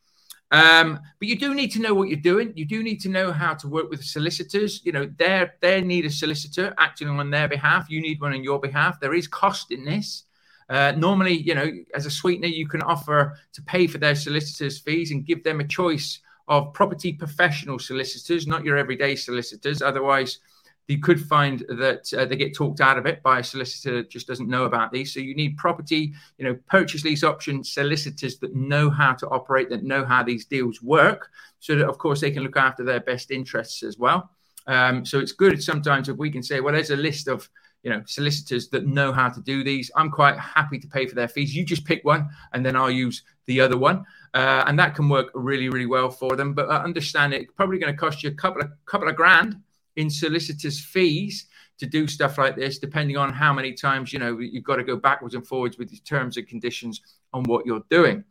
Um, 0.50 1.00
but 1.18 1.28
you 1.28 1.36
do 1.36 1.54
need 1.54 1.72
to 1.72 1.80
know 1.80 1.92
what 1.92 2.08
you're 2.08 2.20
doing. 2.20 2.52
You 2.56 2.64
do 2.64 2.82
need 2.82 3.00
to 3.00 3.08
know 3.08 3.32
how 3.32 3.54
to 3.54 3.68
work 3.68 3.90
with 3.90 4.02
solicitors. 4.02 4.80
You 4.84 4.92
know, 4.92 5.10
they 5.18 5.46
they 5.60 5.82
need 5.82 6.06
a 6.06 6.10
solicitor 6.10 6.74
acting 6.78 7.08
on 7.08 7.30
their 7.30 7.48
behalf. 7.48 7.90
You 7.90 8.00
need 8.00 8.20
one 8.20 8.32
on 8.32 8.42
your 8.42 8.58
behalf. 8.58 8.98
There 9.00 9.14
is 9.14 9.28
cost 9.28 9.70
in 9.70 9.84
this. 9.84 10.24
Uh, 10.70 10.92
normally, 10.96 11.32
you 11.32 11.54
know, 11.54 11.70
as 11.94 12.06
a 12.06 12.10
sweetener, 12.10 12.48
you 12.48 12.68
can 12.68 12.82
offer 12.82 13.38
to 13.54 13.62
pay 13.62 13.86
for 13.86 13.98
their 13.98 14.14
solicitors' 14.14 14.78
fees 14.78 15.10
and 15.10 15.26
give 15.26 15.42
them 15.42 15.60
a 15.60 15.66
choice 15.66 16.20
of 16.48 16.72
property 16.72 17.12
professional 17.12 17.78
solicitors, 17.78 18.46
not 18.46 18.64
your 18.64 18.76
everyday 18.76 19.14
solicitors. 19.16 19.82
Otherwise, 19.82 20.38
you 20.88 20.98
could 20.98 21.20
find 21.20 21.60
that 21.68 22.10
uh, 22.16 22.24
they 22.24 22.36
get 22.36 22.54
talked 22.54 22.80
out 22.80 22.96
of 22.96 23.04
it 23.04 23.22
by 23.22 23.40
a 23.40 23.44
solicitor 23.44 23.96
that 23.96 24.10
just 24.10 24.26
doesn't 24.26 24.48
know 24.48 24.64
about 24.64 24.90
these. 24.90 25.12
So 25.12 25.20
you 25.20 25.34
need 25.34 25.58
property, 25.58 26.14
you 26.38 26.46
know, 26.46 26.58
purchase 26.66 27.04
lease 27.04 27.22
option 27.22 27.62
solicitors 27.62 28.38
that 28.38 28.56
know 28.56 28.88
how 28.88 29.12
to 29.12 29.28
operate, 29.28 29.68
that 29.68 29.84
know 29.84 30.04
how 30.06 30.22
these 30.22 30.46
deals 30.46 30.82
work, 30.82 31.30
so 31.60 31.76
that 31.76 31.86
of 31.86 31.98
course 31.98 32.20
they 32.22 32.30
can 32.30 32.42
look 32.42 32.56
after 32.56 32.84
their 32.84 33.00
best 33.00 33.30
interests 33.30 33.82
as 33.82 33.98
well. 33.98 34.30
Um, 34.66 35.04
so 35.04 35.18
it's 35.18 35.32
good 35.32 35.62
sometimes 35.62 36.08
if 36.08 36.16
we 36.16 36.30
can 36.30 36.42
say, 36.42 36.60
well, 36.60 36.74
there's 36.74 36.90
a 36.90 36.96
list 36.96 37.28
of 37.28 37.48
you 37.82 37.90
know 37.90 38.02
solicitors 38.06 38.68
that 38.68 38.86
know 38.86 39.12
how 39.12 39.28
to 39.28 39.40
do 39.40 39.64
these. 39.64 39.90
I'm 39.96 40.10
quite 40.10 40.38
happy 40.38 40.78
to 40.78 40.86
pay 40.88 41.06
for 41.06 41.14
their 41.14 41.28
fees. 41.28 41.54
You 41.54 41.64
just 41.64 41.84
pick 41.84 42.04
one, 42.04 42.28
and 42.52 42.64
then 42.64 42.76
I'll 42.76 42.90
use 42.90 43.22
the 43.46 43.60
other 43.60 43.78
one 43.78 44.04
uh, 44.34 44.64
and 44.66 44.78
that 44.78 44.94
can 44.94 45.08
work 45.08 45.30
really, 45.34 45.68
really 45.68 45.86
well 45.86 46.10
for 46.10 46.36
them. 46.36 46.54
But 46.54 46.70
I 46.70 46.82
understand 46.82 47.32
it's 47.34 47.52
probably 47.52 47.78
going 47.78 47.92
to 47.92 47.98
cost 47.98 48.22
you 48.22 48.30
a 48.30 48.34
couple 48.34 48.62
of 48.62 48.70
couple 48.86 49.08
of 49.08 49.16
grand 49.16 49.56
in 49.96 50.10
solicitors' 50.10 50.80
fees 50.80 51.46
to 51.78 51.86
do 51.86 52.06
stuff 52.06 52.38
like 52.38 52.56
this, 52.56 52.78
depending 52.78 53.16
on 53.16 53.32
how 53.32 53.52
many 53.52 53.72
times 53.72 54.12
you 54.12 54.18
know 54.18 54.38
you've 54.38 54.64
got 54.64 54.76
to 54.76 54.84
go 54.84 54.96
backwards 54.96 55.34
and 55.34 55.46
forwards 55.46 55.78
with 55.78 55.90
the 55.90 55.98
terms 55.98 56.36
and 56.36 56.46
conditions 56.46 57.00
on 57.32 57.42
what 57.44 57.66
you're 57.66 57.84
doing. 57.90 58.24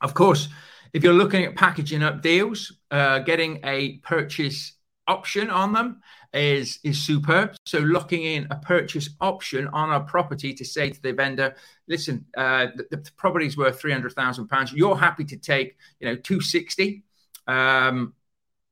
Of 0.00 0.14
course, 0.14 0.48
if 0.92 1.02
you're 1.02 1.14
looking 1.14 1.44
at 1.44 1.56
packaging 1.56 2.02
up 2.02 2.20
deals, 2.20 2.72
uh, 2.90 3.20
getting 3.20 3.60
a 3.64 3.98
purchase 3.98 4.73
option 5.06 5.50
on 5.50 5.72
them 5.72 6.00
is 6.32 6.78
is 6.82 7.02
superb. 7.02 7.54
So 7.66 7.78
locking 7.78 8.22
in 8.22 8.46
a 8.50 8.56
purchase 8.56 9.10
option 9.20 9.68
on 9.68 9.92
a 9.92 10.00
property 10.00 10.54
to 10.54 10.64
say 10.64 10.90
to 10.90 11.02
the 11.02 11.12
vendor, 11.12 11.54
listen, 11.88 12.24
uh, 12.36 12.68
the, 12.76 12.96
the 12.96 13.10
property's 13.16 13.56
worth 13.56 13.80
three 13.80 13.92
hundred 13.92 14.12
thousand 14.12 14.48
pounds. 14.48 14.72
You're 14.72 14.96
happy 14.96 15.24
to 15.24 15.36
take, 15.36 15.76
you 16.00 16.08
know, 16.08 16.16
two 16.16 16.40
sixty. 16.40 17.04
Um, 17.46 18.14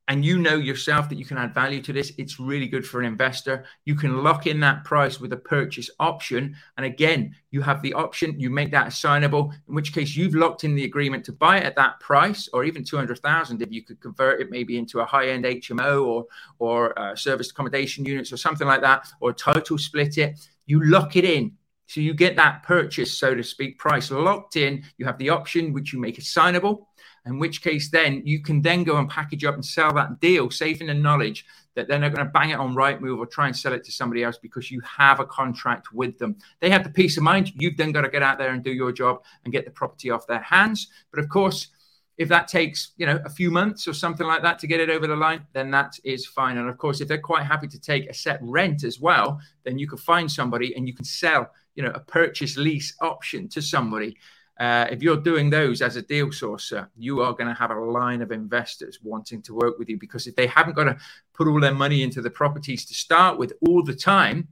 and 0.09 0.25
you 0.25 0.37
know 0.37 0.57
yourself 0.57 1.07
that 1.09 1.17
you 1.17 1.23
can 1.23 1.37
add 1.37 1.53
value 1.53 1.81
to 1.81 1.93
this, 1.93 2.11
it's 2.17 2.39
really 2.39 2.67
good 2.67 2.85
for 2.85 2.99
an 2.99 3.05
investor. 3.05 3.63
You 3.85 3.95
can 3.95 4.21
lock 4.21 4.47
in 4.47 4.59
that 4.59 4.83
price 4.83 5.19
with 5.19 5.31
a 5.31 5.37
purchase 5.37 5.89
option. 5.99 6.55
And 6.75 6.85
again, 6.85 7.33
you 7.51 7.61
have 7.61 7.81
the 7.81 7.93
option, 7.93 8.37
you 8.37 8.49
make 8.49 8.71
that 8.71 8.87
assignable, 8.87 9.53
in 9.67 9.75
which 9.75 9.93
case 9.93 10.15
you've 10.15 10.35
locked 10.35 10.65
in 10.65 10.75
the 10.75 10.83
agreement 10.83 11.23
to 11.25 11.31
buy 11.31 11.57
it 11.57 11.63
at 11.63 11.77
that 11.77 12.01
price, 12.01 12.49
or 12.51 12.65
even 12.65 12.83
200,000 12.83 13.61
if 13.61 13.71
you 13.71 13.81
could 13.81 14.01
convert 14.01 14.41
it 14.41 14.49
maybe 14.49 14.77
into 14.77 14.99
a 14.99 15.05
high 15.05 15.29
end 15.29 15.45
HMO 15.45 16.05
or, 16.05 16.25
or 16.59 16.99
uh, 16.99 17.15
service 17.15 17.51
accommodation 17.51 18.03
units 18.03 18.33
or 18.33 18.37
something 18.37 18.67
like 18.67 18.81
that, 18.81 19.07
or 19.21 19.31
total 19.31 19.77
split 19.77 20.17
it. 20.17 20.37
You 20.65 20.83
lock 20.83 21.15
it 21.15 21.23
in. 21.23 21.53
So 21.87 22.01
you 22.01 22.13
get 22.13 22.35
that 22.37 22.63
purchase, 22.63 23.17
so 23.17 23.35
to 23.35 23.43
speak, 23.43 23.77
price 23.77 24.09
locked 24.09 24.55
in. 24.55 24.83
You 24.97 25.05
have 25.05 25.17
the 25.17 25.29
option, 25.29 25.73
which 25.73 25.93
you 25.93 25.99
make 25.99 26.17
assignable 26.17 26.89
in 27.25 27.39
which 27.39 27.61
case 27.61 27.89
then 27.89 28.21
you 28.25 28.41
can 28.41 28.61
then 28.61 28.83
go 28.83 28.97
and 28.97 29.09
package 29.09 29.45
up 29.45 29.55
and 29.55 29.65
sell 29.65 29.93
that 29.93 30.19
deal, 30.19 30.49
safe 30.49 30.81
in 30.81 30.87
the 30.87 30.93
knowledge 30.93 31.45
that 31.75 31.87
they're 31.87 31.99
not 31.99 32.13
going 32.13 32.25
to 32.25 32.31
bang 32.31 32.51
it 32.51 32.59
on 32.59 32.75
Rightmove 32.75 33.17
or 33.17 33.25
try 33.25 33.47
and 33.47 33.55
sell 33.55 33.73
it 33.73 33.83
to 33.85 33.91
somebody 33.91 34.23
else 34.23 34.37
because 34.37 34.69
you 34.69 34.79
have 34.81 35.19
a 35.19 35.25
contract 35.25 35.91
with 35.93 36.17
them. 36.19 36.35
They 36.59 36.69
have 36.69 36.83
the 36.83 36.89
peace 36.89 37.17
of 37.17 37.23
mind. 37.23 37.51
You've 37.55 37.77
then 37.77 37.91
got 37.91 38.01
to 38.01 38.09
get 38.09 38.21
out 38.21 38.37
there 38.37 38.51
and 38.51 38.63
do 38.63 38.71
your 38.71 38.91
job 38.91 39.23
and 39.43 39.51
get 39.51 39.65
the 39.65 39.71
property 39.71 40.11
off 40.11 40.27
their 40.27 40.41
hands. 40.41 40.89
But 41.11 41.19
of 41.19 41.29
course, 41.29 41.69
if 42.17 42.29
that 42.29 42.47
takes 42.47 42.91
you 42.97 43.05
know 43.05 43.19
a 43.25 43.29
few 43.29 43.49
months 43.49 43.87
or 43.87 43.93
something 43.93 44.27
like 44.27 44.43
that 44.43 44.59
to 44.59 44.67
get 44.67 44.79
it 44.79 44.89
over 44.89 45.07
the 45.07 45.15
line 45.15 45.45
then 45.53 45.71
that 45.71 45.97
is 46.03 46.25
fine 46.25 46.57
and 46.57 46.69
of 46.69 46.77
course 46.77 47.01
if 47.01 47.07
they're 47.07 47.17
quite 47.17 47.43
happy 47.43 47.67
to 47.67 47.79
take 47.79 48.07
a 48.07 48.13
set 48.13 48.39
rent 48.41 48.83
as 48.83 48.99
well 48.99 49.39
then 49.63 49.79
you 49.79 49.87
can 49.87 49.97
find 49.97 50.31
somebody 50.31 50.75
and 50.75 50.87
you 50.87 50.93
can 50.93 51.05
sell 51.05 51.49
you 51.75 51.83
know 51.83 51.91
a 51.95 51.99
purchase 51.99 52.55
lease 52.55 52.93
option 53.01 53.47
to 53.47 53.61
somebody 53.61 54.15
uh, 54.59 54.87
if 54.91 55.01
you're 55.01 55.17
doing 55.17 55.49
those 55.49 55.81
as 55.81 55.95
a 55.95 56.01
deal 56.01 56.27
sourcer, 56.27 56.87
you 56.95 57.21
are 57.21 57.33
going 57.33 57.47
to 57.47 57.59
have 57.59 57.71
a 57.71 57.79
line 57.79 58.21
of 58.21 58.31
investors 58.31 58.99
wanting 59.01 59.41
to 59.41 59.55
work 59.55 59.79
with 59.79 59.89
you 59.89 59.97
because 59.97 60.27
if 60.27 60.35
they 60.35 60.47
haven't 60.47 60.75
got 60.75 60.83
to 60.83 60.97
put 61.33 61.47
all 61.47 61.59
their 61.59 61.73
money 61.73 62.03
into 62.03 62.21
the 62.21 62.29
properties 62.29 62.85
to 62.85 62.93
start 62.93 63.39
with 63.39 63.53
all 63.67 63.83
the 63.83 63.95
time, 63.95 64.47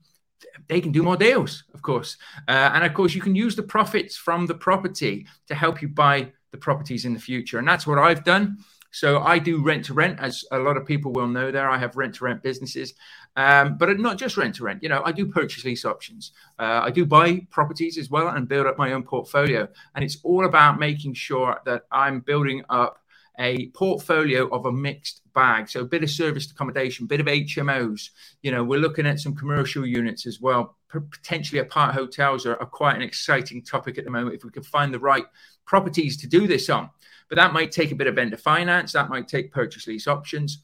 they 0.68 0.82
can 0.82 0.92
do 0.92 1.04
more 1.04 1.18
deals, 1.18 1.64
of 1.74 1.82
course. 1.82 2.18
Uh, 2.48 2.72
and 2.74 2.84
of 2.84 2.94
course, 2.94 3.14
you 3.14 3.22
can 3.22 3.36
use 3.36 3.56
the 3.56 3.64
profits 3.64 4.18
from 4.18 4.48
the 4.48 4.56
property 4.56 5.28
to 5.48 5.54
help 5.54 5.82
you 5.82 5.88
buy 5.88 6.32
the 6.52 6.58
properties 6.58 7.06
in 7.06 7.14
the 7.14 7.20
future. 7.20 7.60
And 7.60 7.68
that's 7.68 7.86
what 7.86 8.00
I've 8.00 8.24
done. 8.24 8.58
So 8.92 9.20
I 9.20 9.40
do 9.40 9.64
rent 9.64 9.86
to 9.86 9.94
rent, 9.94 10.20
as 10.20 10.46
a 10.52 10.60
lot 10.60 10.78
of 10.78 10.86
people 10.86 11.12
will 11.12 11.28
know. 11.28 11.52
There, 11.52 11.70
I 11.70 11.78
have 11.78 11.96
rent 11.96 12.16
to 12.16 12.26
rent 12.26 12.44
businesses, 12.44 12.94
um, 13.36 13.78
but 13.78 13.98
not 14.00 14.18
just 14.18 14.38
rent 14.38 14.56
to 14.56 14.64
rent. 14.64 14.84
You 14.84 14.90
know, 14.90 15.02
I 15.04 15.12
do 15.12 15.26
purchase 15.26 15.64
lease 15.64 15.86
options. 15.86 16.32
Uh, 16.60 16.82
I 16.84 16.92
do 16.92 17.06
buy 17.06 17.48
properties 17.50 17.98
as 17.98 18.10
well 18.10 18.28
and 18.28 18.48
build 18.48 18.68
up 18.68 18.78
my 18.78 18.92
own 18.92 19.04
portfolio. 19.04 19.68
And 19.96 20.04
it's 20.04 20.18
all 20.24 20.46
about 20.46 20.80
making 20.80 21.14
sure 21.14 21.62
that 21.66 21.84
I'm 21.92 22.20
building 22.20 22.64
up 22.70 23.00
a 23.40 23.70
portfolio 23.70 24.48
of 24.50 24.66
a 24.66 24.72
mixed 24.72 25.22
bag. 25.34 25.70
So 25.70 25.82
a 25.82 25.86
bit 25.86 26.04
of 26.04 26.10
serviced 26.10 26.52
accommodation, 26.52 27.08
bit 27.08 27.20
of 27.20 27.28
HMOs. 27.28 28.10
You 28.42 28.52
know, 28.52 28.64
we're 28.64 28.80
looking 28.80 29.08
at 29.08 29.20
some 29.20 29.36
commercial 29.36 29.86
units 29.86 30.26
as 30.26 30.40
well. 30.42 30.78
Potentially 30.90 31.60
apart 31.60 31.96
hotels 31.96 32.46
are, 32.46 32.58
are 32.58 32.66
quite 32.66 32.96
an 32.96 33.02
exciting 33.02 33.64
topic 33.64 33.98
at 33.98 34.04
the 34.04 34.12
moment 34.12 34.36
if 34.36 34.44
we 34.44 34.52
can 34.52 34.64
find 34.64 34.94
the 34.94 35.00
right 35.00 35.26
properties 35.66 36.18
to 36.18 36.28
do 36.28 36.48
this 36.48 36.70
on. 36.70 36.90
But 37.30 37.38
that 37.38 37.54
might 37.54 37.72
take 37.72 37.92
a 37.92 37.96
bit 37.96 38.08
of 38.08 38.16
vendor 38.16 38.38
finance, 38.38 38.92
that 38.92 39.10
might 39.10 39.28
take 39.28 39.54
purchase 39.54 39.88
lease 39.88 40.08
options. 40.08 40.64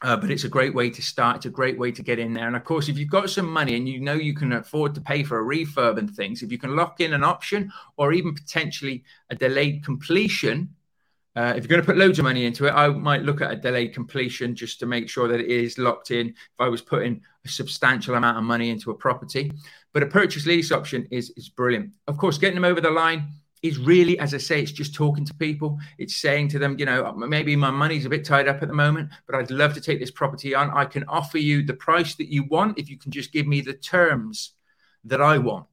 Uh, 0.00 0.16
but 0.16 0.30
it's 0.30 0.44
a 0.44 0.48
great 0.48 0.74
way 0.74 0.90
to 0.90 1.00
start. 1.00 1.36
It's 1.36 1.46
a 1.46 1.50
great 1.50 1.78
way 1.78 1.92
to 1.92 2.02
get 2.02 2.18
in 2.18 2.32
there. 2.32 2.48
And 2.48 2.56
of 2.56 2.64
course, 2.64 2.88
if 2.88 2.98
you've 2.98 3.10
got 3.10 3.30
some 3.30 3.48
money 3.48 3.76
and 3.76 3.88
you 3.88 4.00
know 4.00 4.14
you 4.14 4.34
can 4.34 4.52
afford 4.52 4.96
to 4.96 5.00
pay 5.00 5.22
for 5.22 5.38
a 5.38 5.44
refurb 5.44 5.96
and 5.98 6.10
things, 6.10 6.42
if 6.42 6.50
you 6.50 6.58
can 6.58 6.74
lock 6.74 7.00
in 7.00 7.12
an 7.12 7.22
option 7.22 7.70
or 7.96 8.12
even 8.12 8.34
potentially 8.34 9.04
a 9.30 9.36
delayed 9.36 9.84
completion, 9.84 10.74
uh, 11.34 11.54
if 11.56 11.64
you're 11.64 11.68
going 11.68 11.80
to 11.80 11.86
put 11.86 11.96
loads 11.96 12.18
of 12.18 12.24
money 12.24 12.44
into 12.44 12.66
it, 12.66 12.72
I 12.72 12.88
might 12.88 13.22
look 13.22 13.40
at 13.40 13.50
a 13.50 13.56
delayed 13.56 13.94
completion 13.94 14.54
just 14.54 14.78
to 14.80 14.86
make 14.86 15.08
sure 15.08 15.28
that 15.28 15.40
it 15.40 15.50
is 15.50 15.78
locked 15.78 16.10
in. 16.10 16.28
If 16.28 16.36
I 16.58 16.68
was 16.68 16.82
putting 16.82 17.22
a 17.44 17.48
substantial 17.48 18.14
amount 18.14 18.36
of 18.36 18.44
money 18.44 18.70
into 18.70 18.90
a 18.90 18.94
property, 18.94 19.50
but 19.92 20.02
a 20.02 20.06
purchase 20.06 20.46
lease 20.46 20.70
option 20.70 21.08
is 21.10 21.30
is 21.36 21.48
brilliant. 21.48 21.94
Of 22.06 22.18
course, 22.18 22.38
getting 22.38 22.56
them 22.56 22.64
over 22.64 22.80
the 22.80 22.90
line 22.90 23.28
is 23.62 23.78
really, 23.78 24.18
as 24.18 24.34
I 24.34 24.38
say, 24.38 24.60
it's 24.60 24.72
just 24.72 24.94
talking 24.94 25.24
to 25.24 25.34
people. 25.34 25.78
It's 25.96 26.16
saying 26.16 26.48
to 26.48 26.58
them, 26.58 26.76
you 26.78 26.84
know, 26.84 27.12
maybe 27.12 27.54
my 27.54 27.70
money's 27.70 28.04
a 28.04 28.10
bit 28.10 28.24
tied 28.24 28.48
up 28.48 28.60
at 28.60 28.68
the 28.68 28.74
moment, 28.74 29.10
but 29.26 29.36
I'd 29.36 29.52
love 29.52 29.72
to 29.74 29.80
take 29.80 30.00
this 30.00 30.10
property 30.10 30.54
on. 30.54 30.70
I 30.70 30.84
can 30.84 31.04
offer 31.08 31.38
you 31.38 31.62
the 31.62 31.74
price 31.74 32.16
that 32.16 32.28
you 32.28 32.44
want 32.44 32.78
if 32.78 32.90
you 32.90 32.98
can 32.98 33.12
just 33.12 33.32
give 33.32 33.46
me 33.46 33.60
the 33.60 33.74
terms 33.74 34.52
that 35.04 35.22
I 35.22 35.38
want. 35.38 35.66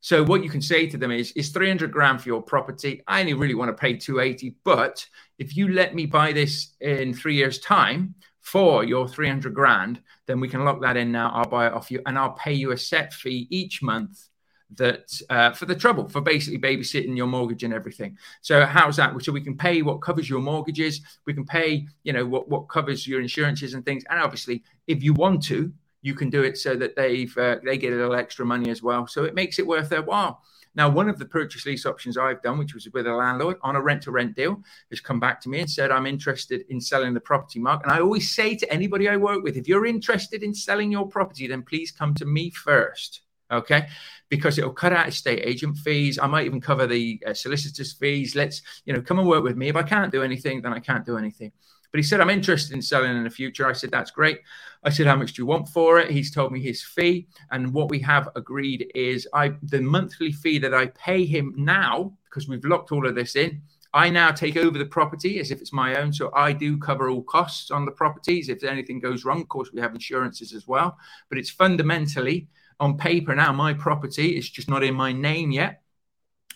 So 0.00 0.24
what 0.24 0.42
you 0.42 0.48
can 0.48 0.62
say 0.62 0.86
to 0.86 0.96
them 0.96 1.10
is, 1.10 1.32
is 1.32 1.50
300 1.50 1.92
grand 1.92 2.22
for 2.22 2.28
your 2.28 2.42
property. 2.42 3.02
I 3.06 3.20
only 3.20 3.34
really 3.34 3.54
want 3.54 3.68
to 3.68 3.80
pay 3.80 3.94
280, 3.96 4.56
but 4.64 5.06
if 5.38 5.56
you 5.56 5.68
let 5.68 5.94
me 5.94 6.06
buy 6.06 6.32
this 6.32 6.74
in 6.80 7.12
three 7.12 7.34
years' 7.34 7.58
time 7.58 8.14
for 8.40 8.82
your 8.82 9.06
300 9.06 9.54
grand, 9.54 10.00
then 10.26 10.40
we 10.40 10.48
can 10.48 10.64
lock 10.64 10.80
that 10.80 10.96
in 10.96 11.12
now. 11.12 11.30
I'll 11.34 11.48
buy 11.48 11.66
it 11.66 11.74
off 11.74 11.90
you 11.90 12.00
and 12.06 12.18
I'll 12.18 12.32
pay 12.32 12.54
you 12.54 12.72
a 12.72 12.76
set 12.78 13.12
fee 13.12 13.46
each 13.50 13.82
month 13.82 14.30
that 14.76 15.20
uh, 15.28 15.52
for 15.52 15.66
the 15.66 15.74
trouble 15.74 16.08
for 16.08 16.20
basically 16.20 16.58
babysitting 16.58 17.16
your 17.16 17.26
mortgage 17.26 17.64
and 17.64 17.74
everything. 17.74 18.16
So 18.40 18.64
how's 18.64 18.96
that? 18.96 19.20
So 19.22 19.32
we 19.32 19.40
can 19.40 19.56
pay 19.56 19.82
what 19.82 20.00
covers 20.00 20.30
your 20.30 20.40
mortgages. 20.40 21.00
We 21.26 21.34
can 21.34 21.44
pay, 21.44 21.86
you 22.04 22.12
know, 22.12 22.24
what 22.24 22.48
what 22.48 22.68
covers 22.68 23.06
your 23.06 23.20
insurances 23.20 23.74
and 23.74 23.84
things. 23.84 24.04
And 24.08 24.20
obviously, 24.20 24.62
if 24.86 25.02
you 25.02 25.12
want 25.12 25.42
to, 25.44 25.72
you 26.02 26.14
can 26.14 26.30
do 26.30 26.42
it 26.42 26.56
so 26.56 26.74
that 26.76 26.96
they've 26.96 27.36
uh, 27.36 27.56
they 27.64 27.78
get 27.78 27.92
a 27.92 27.96
little 27.96 28.14
extra 28.14 28.44
money 28.44 28.70
as 28.70 28.82
well. 28.82 29.06
So 29.06 29.24
it 29.24 29.34
makes 29.34 29.58
it 29.58 29.66
worth 29.66 29.88
their 29.88 30.02
while. 30.02 30.42
Now, 30.76 30.88
one 30.88 31.08
of 31.08 31.18
the 31.18 31.26
purchase 31.26 31.66
lease 31.66 31.84
options 31.84 32.16
I've 32.16 32.42
done, 32.42 32.56
which 32.56 32.74
was 32.74 32.88
with 32.92 33.08
a 33.08 33.12
landlord 33.12 33.56
on 33.62 33.74
a 33.74 33.80
rent 33.80 34.02
to 34.02 34.12
rent 34.12 34.36
deal, 34.36 34.62
has 34.90 35.00
come 35.00 35.18
back 35.18 35.40
to 35.40 35.48
me 35.48 35.60
and 35.60 35.68
said, 35.68 35.90
I'm 35.90 36.06
interested 36.06 36.64
in 36.68 36.80
selling 36.80 37.12
the 37.12 37.20
property, 37.20 37.58
Mark. 37.58 37.82
And 37.82 37.90
I 37.90 37.98
always 37.98 38.30
say 38.30 38.54
to 38.54 38.72
anybody 38.72 39.08
I 39.08 39.16
work 39.16 39.42
with, 39.42 39.56
if 39.56 39.66
you're 39.66 39.86
interested 39.86 40.44
in 40.44 40.54
selling 40.54 40.92
your 40.92 41.08
property, 41.08 41.48
then 41.48 41.62
please 41.62 41.90
come 41.90 42.14
to 42.14 42.24
me 42.24 42.50
first. 42.50 43.22
Okay 43.50 43.88
because 44.30 44.58
it'll 44.58 44.72
cut 44.72 44.92
out 44.92 45.08
estate 45.08 45.42
agent 45.44 45.76
fees. 45.76 46.18
I 46.18 46.26
might 46.28 46.46
even 46.46 46.60
cover 46.60 46.86
the 46.86 47.20
uh, 47.26 47.34
solicitor's 47.34 47.92
fees. 47.92 48.34
Let's, 48.34 48.62
you 48.86 48.94
know, 48.94 49.02
come 49.02 49.18
and 49.18 49.28
work 49.28 49.42
with 49.42 49.56
me. 49.56 49.68
If 49.68 49.76
I 49.76 49.82
can't 49.82 50.10
do 50.10 50.22
anything, 50.22 50.62
then 50.62 50.72
I 50.72 50.78
can't 50.78 51.04
do 51.04 51.18
anything. 51.18 51.52
But 51.90 51.98
he 51.98 52.02
said, 52.04 52.20
I'm 52.20 52.30
interested 52.30 52.74
in 52.74 52.82
selling 52.82 53.16
in 53.16 53.24
the 53.24 53.30
future. 53.30 53.66
I 53.66 53.72
said, 53.72 53.90
that's 53.90 54.10
great. 54.10 54.40
I 54.84 54.90
said, 54.90 55.06
how 55.06 55.16
much 55.16 55.34
do 55.34 55.42
you 55.42 55.46
want 55.46 55.68
for 55.68 55.98
it? 55.98 56.10
He's 56.10 56.30
told 56.30 56.52
me 56.52 56.60
his 56.60 56.82
fee. 56.82 57.28
And 57.50 57.72
what 57.72 57.90
we 57.90 57.98
have 58.00 58.28
agreed 58.36 58.90
is 58.94 59.26
I 59.34 59.54
the 59.62 59.80
monthly 59.80 60.32
fee 60.32 60.58
that 60.58 60.74
I 60.74 60.86
pay 60.86 61.24
him 61.24 61.52
now, 61.56 62.12
because 62.24 62.48
we've 62.48 62.64
locked 62.64 62.92
all 62.92 63.06
of 63.06 63.14
this 63.14 63.36
in, 63.36 63.62
I 63.92 64.08
now 64.08 64.30
take 64.30 64.56
over 64.56 64.78
the 64.78 64.86
property 64.86 65.40
as 65.40 65.50
if 65.50 65.60
it's 65.60 65.72
my 65.72 65.96
own. 65.96 66.12
So 66.12 66.30
I 66.32 66.52
do 66.52 66.78
cover 66.78 67.10
all 67.10 67.22
costs 67.22 67.72
on 67.72 67.84
the 67.84 67.90
properties. 67.90 68.48
If 68.48 68.62
anything 68.62 69.00
goes 69.00 69.24
wrong, 69.24 69.40
of 69.40 69.48
course, 69.48 69.72
we 69.72 69.80
have 69.80 69.94
insurances 69.94 70.52
as 70.52 70.68
well. 70.68 70.96
But 71.28 71.38
it's 71.38 71.50
fundamentally 71.50 72.48
on 72.78 72.96
paper 72.96 73.34
now, 73.34 73.52
my 73.52 73.74
property 73.74 74.38
is 74.38 74.48
just 74.48 74.70
not 74.70 74.82
in 74.82 74.94
my 74.94 75.12
name 75.12 75.50
yet. 75.50 75.82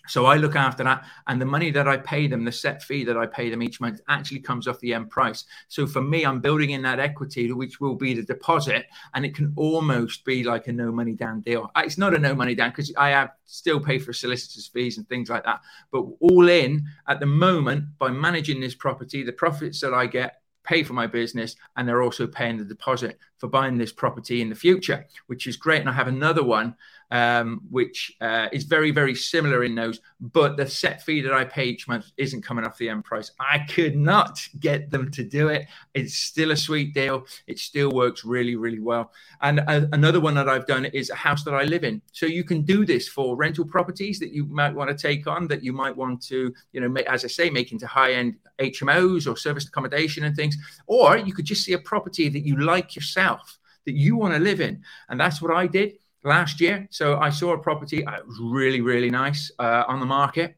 So 0.07 0.27
I 0.27 0.37
look 0.37 0.57
after 0.57 0.85
that, 0.85 1.05
and 1.27 1.41
the 1.41 1.47
money 1.47 1.71
that 1.71 1.89
I 1.89 1.97
pay 1.97 2.27
them, 2.27 2.45
the 2.45 2.53
set 2.53 2.83
fee 2.83 3.05
that 3.05 3.17
I 3.17 3.27
pay 3.27 3.51
them 3.51 3.63
each 3.63 3.81
month, 3.81 4.01
actually 4.09 4.41
comes 4.41 4.69
off 4.69 4.81
the 4.81 4.95
end 4.95 5.11
price. 5.11 5.45
So 5.69 5.87
for 5.87 6.03
me, 6.03 6.25
I'm 6.25 6.41
building 6.41 6.71
in 6.71 6.83
that 6.83 7.01
equity, 7.01 7.51
which 7.53 7.81
will 7.81 7.95
be 7.95 8.15
the 8.15 8.23
deposit, 8.23 8.87
and 9.15 9.25
it 9.25 9.35
can 9.35 9.53
almost 9.57 10.25
be 10.25 10.45
like 10.45 10.67
a 10.67 10.73
no 10.73 10.93
money 10.93 11.15
down 11.15 11.41
deal. 11.41 11.71
Uh, 11.75 11.83
it's 11.85 11.99
not 11.99 12.15
a 12.15 12.19
no 12.19 12.35
money 12.35 12.55
down 12.55 12.71
because 12.71 12.93
I 12.97 13.11
have 13.11 13.31
still 13.47 13.81
pay 13.81 13.99
for 13.99 14.13
solicitors' 14.13 14.69
fees 14.69 14.99
and 14.99 15.09
things 15.09 15.29
like 15.29 15.45
that. 15.45 15.61
But 15.91 16.05
all 16.21 16.49
in 16.49 16.85
at 17.09 17.21
the 17.21 17.27
moment, 17.27 17.85
by 17.99 18.11
managing 18.11 18.61
this 18.61 18.75
property, 18.75 19.23
the 19.23 19.33
profits 19.33 19.81
that 19.81 19.95
I 19.95 20.07
get 20.07 20.41
pay 20.65 20.83
for 20.83 20.95
my 20.95 21.07
business 21.07 21.57
and 21.77 21.87
they're 21.87 22.03
also 22.03 22.27
paying 22.27 22.57
the 22.57 22.65
deposit 22.65 23.19
for 23.37 23.49
buying 23.49 23.77
this 23.77 23.93
property 23.93 24.41
in 24.41 24.49
the 24.49 24.55
future, 24.55 25.07
which 25.27 25.47
is 25.47 25.57
great. 25.57 25.81
And 25.81 25.89
I 25.89 25.93
have 25.93 26.09
another 26.09 26.43
one 26.43 26.75
um, 27.11 27.61
which 27.71 28.13
uh, 28.21 28.49
is 28.53 28.65
very, 28.65 28.91
very 28.91 29.15
similar 29.15 29.65
in 29.65 29.75
those, 29.75 30.01
but 30.21 30.57
the 30.57 30.67
set 30.67 31.03
fee 31.03 31.21
that 31.21 31.33
I 31.33 31.45
pay 31.45 31.67
each 31.67 31.87
month 31.89 32.11
isn't 32.17 32.43
coming 32.43 32.65
off 32.65 32.79
the 32.79 32.89
end 32.89 33.05
price. 33.05 33.31
I 33.39 33.61
could 33.61 33.97
not 33.97 34.41
get 34.61 34.91
them 34.91 35.11
to 35.13 35.25
do 35.25 35.49
it. 35.49 35.67
It's 35.95 36.15
still 36.15 36.51
a 36.51 36.57
sweet 36.57 36.95
deal. 36.95 37.27
It 37.47 37.59
still 37.59 37.91
works 37.91 38.25
really, 38.25 38.57
really 38.57 38.81
well. 38.81 39.13
And 39.43 39.61
uh, 39.61 39.87
another 39.93 40.21
one 40.21 40.35
that 40.35 40.49
I've 40.49 40.67
done 40.67 40.87
is 40.87 41.11
a 41.11 41.15
house 41.15 41.45
that 41.45 41.55
I 41.55 41.65
live 41.65 41.85
in. 41.85 42.01
So 42.13 42.27
you 42.27 42.45
can 42.45 42.63
do 42.63 42.85
this 42.85 43.09
for 43.09 43.37
rental 43.37 43.65
properties 43.65 44.19
that 44.21 44.33
you 44.33 44.47
might 44.47 44.75
want 44.75 44.91
to 44.91 44.97
take 44.97 45.27
on, 45.27 45.47
that 45.49 45.63
you 45.63 45.73
might 45.73 45.97
want 45.97 46.23
to, 46.23 46.53
you 46.73 46.81
know, 46.81 46.89
make, 46.89 47.07
as 47.07 47.25
I 47.25 47.29
say, 47.29 47.51
make 47.51 47.73
into 47.73 47.87
high 47.87 48.13
end 48.13 48.37
HMOs 48.59 49.31
or 49.31 49.37
serviced 49.37 49.69
accommodation 49.69 50.25
and 50.25 50.37
things. 50.37 50.57
Or 50.87 51.17
you 51.17 51.33
could 51.33 51.45
just 51.45 51.65
see 51.65 51.73
a 51.73 51.79
property 51.79 52.29
that 52.29 52.47
you 52.47 52.57
like 52.57 52.97
yourself 52.97 53.59
that 53.85 53.95
you 53.95 54.17
want 54.17 54.35
to 54.35 54.41
live 54.41 54.61
in. 54.61 54.83
And 55.09 55.21
that's 55.21 55.43
what 55.43 55.55
I 55.55 55.67
did 55.67 55.95
last 56.25 56.61
year. 56.61 56.87
So 56.91 57.19
I 57.19 57.31
saw 57.31 57.53
a 57.53 57.59
property, 57.59 58.05
uh, 58.05 58.17
it 58.17 58.27
was 58.27 58.39
really, 58.41 58.81
really 58.81 59.11
nice 59.11 59.51
uh, 59.59 59.85
on 59.87 60.01
the 60.01 60.07
market. 60.07 60.57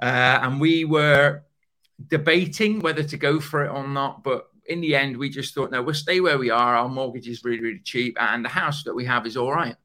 Uh, 0.00 0.40
and 0.42 0.60
we 0.60 0.84
were 0.84 1.42
debating 2.08 2.80
whether 2.80 3.02
to 3.02 3.16
go 3.16 3.38
for 3.38 3.64
it 3.64 3.68
or 3.68 3.86
not. 3.86 4.24
But 4.24 4.48
in 4.66 4.80
the 4.80 4.96
end, 4.96 5.16
we 5.16 5.28
just 5.28 5.54
thought, 5.54 5.70
no, 5.70 5.82
we'll 5.82 5.94
stay 5.94 6.20
where 6.20 6.38
we 6.38 6.50
are. 6.50 6.76
Our 6.76 6.88
mortgage 6.88 7.28
is 7.28 7.44
really, 7.44 7.60
really 7.60 7.80
cheap. 7.84 8.16
And 8.20 8.44
the 8.44 8.48
house 8.48 8.82
that 8.84 8.94
we 8.94 9.04
have 9.04 9.26
is 9.26 9.36
all 9.36 9.52
right. 9.52 9.76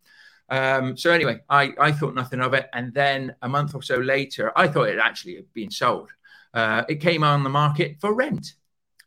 Um, 0.50 0.96
so 0.96 1.12
anyway, 1.12 1.42
I, 1.50 1.74
I 1.80 1.92
thought 1.92 2.16
nothing 2.16 2.40
of 2.40 2.54
it. 2.54 2.70
And 2.74 2.94
then 2.94 3.36
a 3.42 3.50
month 3.50 3.76
or 3.76 3.82
so 3.82 3.98
later, 3.98 4.52
I 4.56 4.68
thought 4.68 4.90
it 4.90 5.00
actually 5.00 5.36
had 5.36 5.54
been 5.54 5.72
sold. 5.72 6.10
Uh, 6.54 6.84
it 6.88 6.96
came 6.96 7.24
on 7.24 7.44
the 7.44 7.50
market 7.50 7.98
for 8.00 8.14
rent. 8.14 8.54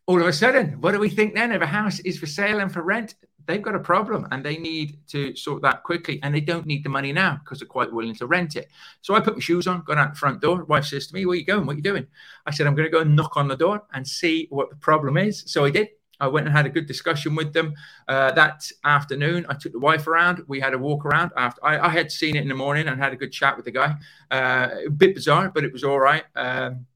All 0.07 0.21
of 0.21 0.27
a 0.27 0.33
sudden, 0.33 0.81
what 0.81 0.93
do 0.93 0.99
we 0.99 1.09
think 1.09 1.35
then? 1.35 1.53
If 1.53 1.63
a 1.63 1.67
house 1.67 2.01
is 2.01 2.19
for 2.19 2.27
sale 2.27 2.61
and 2.61 2.73
for 2.73 2.83
rent, 2.83 3.15
they've 3.47 3.63
got 3.63 3.75
a 3.75 3.81
problem 3.81 4.27
and 4.31 4.45
they 4.45 4.57
need 4.57 4.99
to 5.09 5.35
sort 5.37 5.63
that 5.63 5.83
quickly 5.83 6.21
and 6.23 6.35
they 6.35 6.41
don't 6.41 6.67
need 6.67 6.85
the 6.85 6.89
money 6.89 7.13
now 7.13 7.41
because 7.43 7.61
they're 7.61 7.69
quite 7.69 7.93
willing 7.93 8.15
to 8.17 8.27
rent 8.27 8.57
it. 8.57 8.69
So 9.03 9.15
I 9.15 9.21
put 9.21 9.35
my 9.35 9.41
shoes 9.41 9.67
on, 9.67 9.83
got 9.83 9.99
out 9.99 10.15
the 10.15 10.19
front 10.19 10.41
door. 10.41 10.65
Wife 10.65 10.87
says 10.87 11.07
to 11.09 11.15
me, 11.15 11.27
Where 11.27 11.35
are 11.35 11.37
you 11.37 11.45
going? 11.45 11.67
What 11.67 11.75
are 11.75 11.77
you 11.77 11.83
doing? 11.83 12.07
I 12.47 12.51
said, 12.51 12.67
I'm 12.67 12.75
going 12.75 12.87
to 12.87 12.93
go 12.93 13.01
and 13.01 13.17
knock 13.17 13.37
on 13.37 13.49
the 13.49 13.57
door 13.57 13.83
and 13.93 14.07
see 14.07 14.47
what 14.51 14.71
the 14.71 14.77
problem 14.77 15.17
is. 15.17 15.45
So 15.47 15.65
I 15.65 15.71
did. 15.71 15.89
I 16.21 16.29
went 16.29 16.47
and 16.47 16.55
had 16.55 16.67
a 16.67 16.71
good 16.71 16.87
discussion 16.87 17.35
with 17.35 17.53
them 17.53 17.75
uh, 18.07 18.33
that 18.33 18.71
afternoon. 18.85 19.47
I 19.49 19.55
took 19.55 19.73
the 19.73 19.79
wife 19.79 20.07
around. 20.07 20.45
We 20.49 20.61
had 20.61 20.75
a 20.75 20.79
walk 20.79 21.07
around. 21.07 21.33
After 21.37 21.65
I, 21.65 21.79
I 21.79 21.89
had 21.89 22.13
seen 22.13 22.37
it 22.37 22.43
in 22.43 22.49
the 22.49 22.55
morning 22.55 22.89
and 22.89 23.01
had 23.01 23.13
a 23.13 23.17
good 23.17 23.33
chat 23.33 23.57
with 23.57 23.65
the 23.65 23.71
guy. 23.71 23.95
Uh, 24.31 24.69
a 24.87 24.91
bit 24.91 25.15
bizarre, 25.15 25.51
but 25.51 25.65
it 25.65 25.73
was 25.73 25.83
all 25.83 25.99
right. 25.99 26.25
Um, 26.37 26.87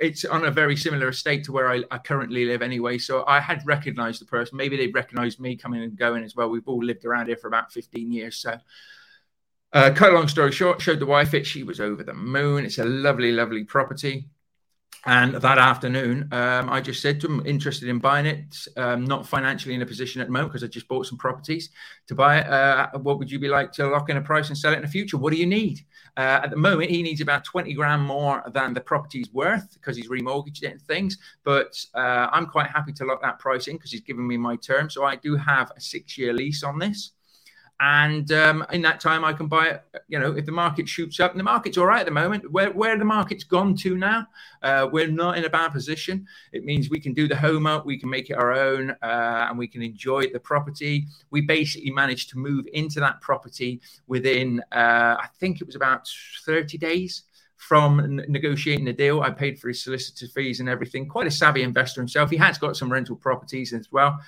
it's 0.00 0.24
on 0.24 0.44
a 0.46 0.50
very 0.50 0.76
similar 0.76 1.08
estate 1.08 1.44
to 1.44 1.52
where 1.52 1.70
I, 1.70 1.84
I, 1.90 1.98
currently 1.98 2.46
live 2.46 2.62
anyway. 2.62 2.96
So 2.96 3.22
I 3.26 3.38
had 3.38 3.62
recognized 3.66 4.20
the 4.20 4.24
person. 4.24 4.56
Maybe 4.56 4.76
they 4.76 4.86
recognized 4.88 5.38
me 5.38 5.56
coming 5.56 5.82
and 5.82 5.96
going 5.96 6.24
as 6.24 6.34
well. 6.34 6.48
We've 6.48 6.66
all 6.66 6.82
lived 6.82 7.04
around 7.04 7.26
here 7.26 7.36
for 7.36 7.48
about 7.48 7.70
15 7.70 8.10
years. 8.10 8.36
So, 8.36 8.56
uh, 9.72 9.92
cut 9.94 10.10
a 10.10 10.14
long 10.14 10.26
story 10.26 10.52
short, 10.52 10.80
showed 10.80 11.00
the 11.00 11.06
wife 11.06 11.34
it. 11.34 11.46
She 11.46 11.62
was 11.62 11.80
over 11.80 12.02
the 12.02 12.14
moon. 12.14 12.64
It's 12.64 12.78
a 12.78 12.84
lovely, 12.84 13.30
lovely 13.30 13.64
property. 13.64 14.30
And 15.06 15.34
that 15.34 15.56
afternoon, 15.56 16.28
um, 16.30 16.68
I 16.68 16.82
just 16.82 17.00
said 17.00 17.20
to 17.22 17.26
him, 17.26 17.42
interested 17.46 17.88
in 17.88 18.00
buying 18.00 18.26
it, 18.26 18.68
um, 18.76 19.06
not 19.06 19.26
financially 19.26 19.74
in 19.74 19.80
a 19.80 19.86
position 19.86 20.20
at 20.20 20.26
the 20.26 20.32
moment 20.32 20.52
because 20.52 20.62
I 20.62 20.66
just 20.66 20.88
bought 20.88 21.06
some 21.06 21.16
properties 21.16 21.70
to 22.08 22.14
buy 22.14 22.40
it. 22.40 22.46
Uh, 22.46 22.90
what 22.98 23.18
would 23.18 23.30
you 23.30 23.38
be 23.38 23.48
like 23.48 23.72
to 23.72 23.86
lock 23.86 24.10
in 24.10 24.18
a 24.18 24.20
price 24.20 24.48
and 24.48 24.58
sell 24.58 24.72
it 24.72 24.76
in 24.76 24.82
the 24.82 24.88
future? 24.88 25.16
What 25.16 25.32
do 25.32 25.38
you 25.38 25.46
need? 25.46 25.80
Uh, 26.18 26.40
at 26.42 26.50
the 26.50 26.56
moment, 26.56 26.90
he 26.90 27.02
needs 27.02 27.22
about 27.22 27.44
20 27.44 27.72
grand 27.72 28.02
more 28.02 28.42
than 28.52 28.74
the 28.74 28.80
property's 28.82 29.32
worth 29.32 29.72
because 29.72 29.96
he's 29.96 30.10
remortgaged 30.10 30.64
it 30.64 30.72
and 30.72 30.82
things. 30.82 31.16
But 31.44 31.74
uh, 31.94 32.28
I'm 32.30 32.46
quite 32.46 32.68
happy 32.68 32.92
to 32.92 33.06
lock 33.06 33.22
that 33.22 33.38
price 33.38 33.68
in 33.68 33.76
because 33.76 33.92
he's 33.92 34.02
given 34.02 34.26
me 34.26 34.36
my 34.36 34.56
term. 34.56 34.90
So 34.90 35.04
I 35.04 35.16
do 35.16 35.34
have 35.36 35.72
a 35.74 35.80
six 35.80 36.18
year 36.18 36.34
lease 36.34 36.62
on 36.62 36.78
this 36.78 37.12
and 37.80 38.30
um, 38.32 38.64
in 38.72 38.82
that 38.82 39.00
time 39.00 39.24
I 39.24 39.32
can 39.32 39.48
buy 39.48 39.68
it. 39.68 39.84
You 40.08 40.18
know, 40.18 40.36
if 40.36 40.44
the 40.44 40.52
market 40.52 40.88
shoots 40.88 41.18
up, 41.18 41.30
and 41.30 41.40
the 41.40 41.44
market's 41.44 41.78
all 41.78 41.86
right 41.86 42.00
at 42.00 42.06
the 42.06 42.12
moment. 42.12 42.50
Where 42.52 42.70
where 42.70 42.98
the 42.98 43.04
market's 43.04 43.44
gone 43.44 43.74
to 43.76 43.96
now, 43.96 44.26
uh, 44.62 44.88
we're 44.92 45.06
not 45.08 45.38
in 45.38 45.44
a 45.44 45.50
bad 45.50 45.70
position. 45.72 46.26
It 46.52 46.64
means 46.64 46.90
we 46.90 47.00
can 47.00 47.14
do 47.14 47.26
the 47.26 47.36
home 47.36 47.66
up, 47.66 47.86
we 47.86 47.98
can 47.98 48.10
make 48.10 48.28
it 48.30 48.34
our 48.34 48.52
own, 48.52 48.90
uh, 49.02 49.46
and 49.48 49.58
we 49.58 49.66
can 49.66 49.82
enjoy 49.82 50.26
the 50.30 50.40
property. 50.40 51.06
We 51.30 51.40
basically 51.40 51.90
managed 51.90 52.30
to 52.30 52.38
move 52.38 52.66
into 52.72 53.00
that 53.00 53.20
property 53.20 53.80
within, 54.06 54.60
uh, 54.72 55.16
I 55.18 55.28
think 55.38 55.60
it 55.60 55.66
was 55.66 55.76
about 55.76 56.08
thirty 56.44 56.76
days 56.76 57.22
from 57.56 58.20
negotiating 58.28 58.86
the 58.86 58.92
deal. 58.92 59.20
I 59.20 59.30
paid 59.30 59.58
for 59.58 59.68
his 59.68 59.82
solicitor 59.82 60.26
fees 60.28 60.60
and 60.60 60.68
everything. 60.68 61.06
Quite 61.06 61.26
a 61.26 61.30
savvy 61.30 61.62
investor 61.62 62.00
himself. 62.00 62.30
He 62.30 62.36
has 62.38 62.56
got 62.58 62.76
some 62.76 62.90
rental 62.90 63.16
properties 63.16 63.72
as 63.72 63.92
well. 63.92 64.18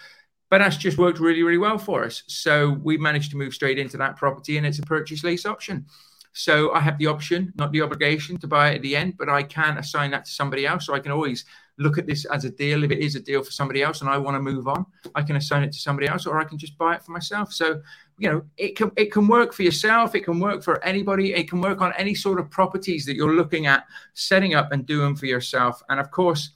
But 0.52 0.58
that's 0.58 0.76
just 0.76 0.98
worked 0.98 1.18
really, 1.18 1.42
really 1.42 1.56
well 1.56 1.78
for 1.78 2.04
us. 2.04 2.24
So 2.26 2.72
we 2.82 2.98
managed 2.98 3.30
to 3.30 3.38
move 3.38 3.54
straight 3.54 3.78
into 3.78 3.96
that 3.96 4.18
property, 4.18 4.58
and 4.58 4.66
it's 4.66 4.80
a 4.80 4.82
purchase 4.82 5.24
lease 5.24 5.46
option. 5.46 5.86
So 6.34 6.74
I 6.74 6.80
have 6.80 6.98
the 6.98 7.06
option, 7.06 7.54
not 7.56 7.72
the 7.72 7.80
obligation 7.80 8.36
to 8.36 8.46
buy 8.46 8.72
it 8.72 8.74
at 8.76 8.82
the 8.82 8.94
end, 8.94 9.14
but 9.16 9.30
I 9.30 9.44
can 9.44 9.78
assign 9.78 10.10
that 10.10 10.26
to 10.26 10.30
somebody 10.30 10.66
else. 10.66 10.84
So 10.84 10.92
I 10.92 11.00
can 11.00 11.10
always 11.10 11.46
look 11.78 11.96
at 11.96 12.06
this 12.06 12.26
as 12.26 12.44
a 12.44 12.50
deal. 12.50 12.84
If 12.84 12.90
it 12.90 12.98
is 12.98 13.14
a 13.14 13.20
deal 13.20 13.42
for 13.42 13.50
somebody 13.50 13.82
else 13.82 14.02
and 14.02 14.10
I 14.10 14.18
want 14.18 14.34
to 14.34 14.40
move 14.40 14.68
on, 14.68 14.84
I 15.14 15.22
can 15.22 15.36
assign 15.36 15.62
it 15.62 15.72
to 15.72 15.78
somebody 15.78 16.06
else 16.06 16.26
or 16.26 16.38
I 16.38 16.44
can 16.44 16.58
just 16.58 16.76
buy 16.76 16.96
it 16.96 17.02
for 17.02 17.12
myself. 17.12 17.50
So, 17.50 17.80
you 18.18 18.30
know, 18.30 18.42
it 18.58 18.76
can 18.76 18.92
it 18.96 19.10
can 19.10 19.28
work 19.28 19.54
for 19.54 19.62
yourself, 19.62 20.14
it 20.14 20.26
can 20.26 20.38
work 20.38 20.62
for 20.62 20.84
anybody, 20.84 21.32
it 21.32 21.48
can 21.48 21.62
work 21.62 21.80
on 21.80 21.94
any 21.96 22.14
sort 22.14 22.38
of 22.38 22.50
properties 22.50 23.06
that 23.06 23.16
you're 23.16 23.36
looking 23.36 23.68
at 23.68 23.86
setting 24.12 24.52
up 24.52 24.70
and 24.70 24.84
doing 24.84 25.16
for 25.16 25.24
yourself. 25.24 25.82
And 25.88 25.98
of 25.98 26.10
course, 26.10 26.50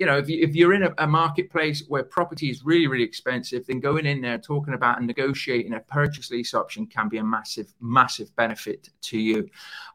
you 0.00 0.06
know, 0.06 0.16
if, 0.16 0.30
you, 0.30 0.42
if 0.42 0.56
you're 0.56 0.72
in 0.72 0.84
a, 0.84 0.94
a, 0.96 1.06
marketplace 1.06 1.84
where 1.86 2.02
property 2.02 2.48
is 2.48 2.64
really, 2.64 2.86
really 2.86 3.04
expensive, 3.04 3.66
then 3.66 3.80
going 3.80 4.06
in 4.06 4.22
there 4.22 4.38
talking 4.38 4.72
about 4.72 4.96
and 4.96 5.06
negotiating 5.06 5.74
a 5.74 5.80
purchase 5.80 6.30
lease 6.30 6.54
option 6.54 6.86
can 6.86 7.10
be 7.10 7.18
a 7.18 7.22
massive, 7.22 7.74
massive 7.82 8.34
benefit 8.34 8.88
to 9.02 9.18
you. 9.18 9.46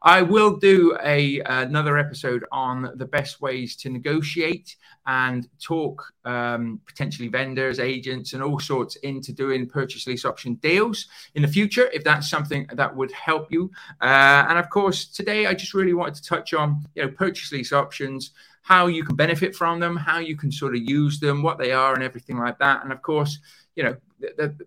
I 0.02 0.22
will 0.22 0.58
do 0.58 0.96
a 1.02 1.40
another 1.40 1.98
episode 1.98 2.44
on 2.52 2.92
the 2.94 3.04
best 3.04 3.40
ways 3.40 3.74
to 3.76 3.90
negotiate 3.90 4.76
and 5.06 5.48
talk 5.60 6.12
um, 6.24 6.80
potentially 6.86 7.26
vendors, 7.26 7.80
agents, 7.80 8.32
and 8.32 8.44
all 8.44 8.60
sorts 8.60 8.94
into 8.96 9.32
doing 9.32 9.66
purchase 9.66 10.06
lease 10.06 10.24
option 10.24 10.54
deals 10.54 11.06
in 11.34 11.42
the 11.42 11.48
future, 11.48 11.90
if 11.92 12.04
that's 12.04 12.30
something 12.30 12.68
that 12.74 12.94
would 12.94 13.10
help 13.10 13.50
you. 13.50 13.72
Uh, 14.00 14.46
and 14.48 14.56
of 14.56 14.70
course, 14.70 15.06
today 15.06 15.46
I 15.46 15.54
just 15.54 15.74
really 15.74 15.94
wanted 15.94 16.14
to 16.14 16.22
touch 16.22 16.54
on, 16.54 16.84
you 16.94 17.02
know, 17.02 17.08
purchase 17.10 17.50
lease 17.50 17.72
options 17.72 18.30
how 18.66 18.88
you 18.88 19.04
can 19.04 19.14
benefit 19.14 19.54
from 19.54 19.78
them, 19.78 19.96
how 19.96 20.18
you 20.18 20.36
can 20.36 20.50
sort 20.50 20.74
of 20.74 20.82
use 20.82 21.20
them, 21.20 21.40
what 21.40 21.56
they 21.56 21.70
are, 21.70 21.94
and 21.94 22.02
everything 22.02 22.36
like 22.36 22.58
that. 22.58 22.82
And 22.82 22.90
of 22.90 23.00
course, 23.00 23.38
you 23.76 23.84
know, 23.84 23.96
the, 24.18 24.32
the, 24.36 24.66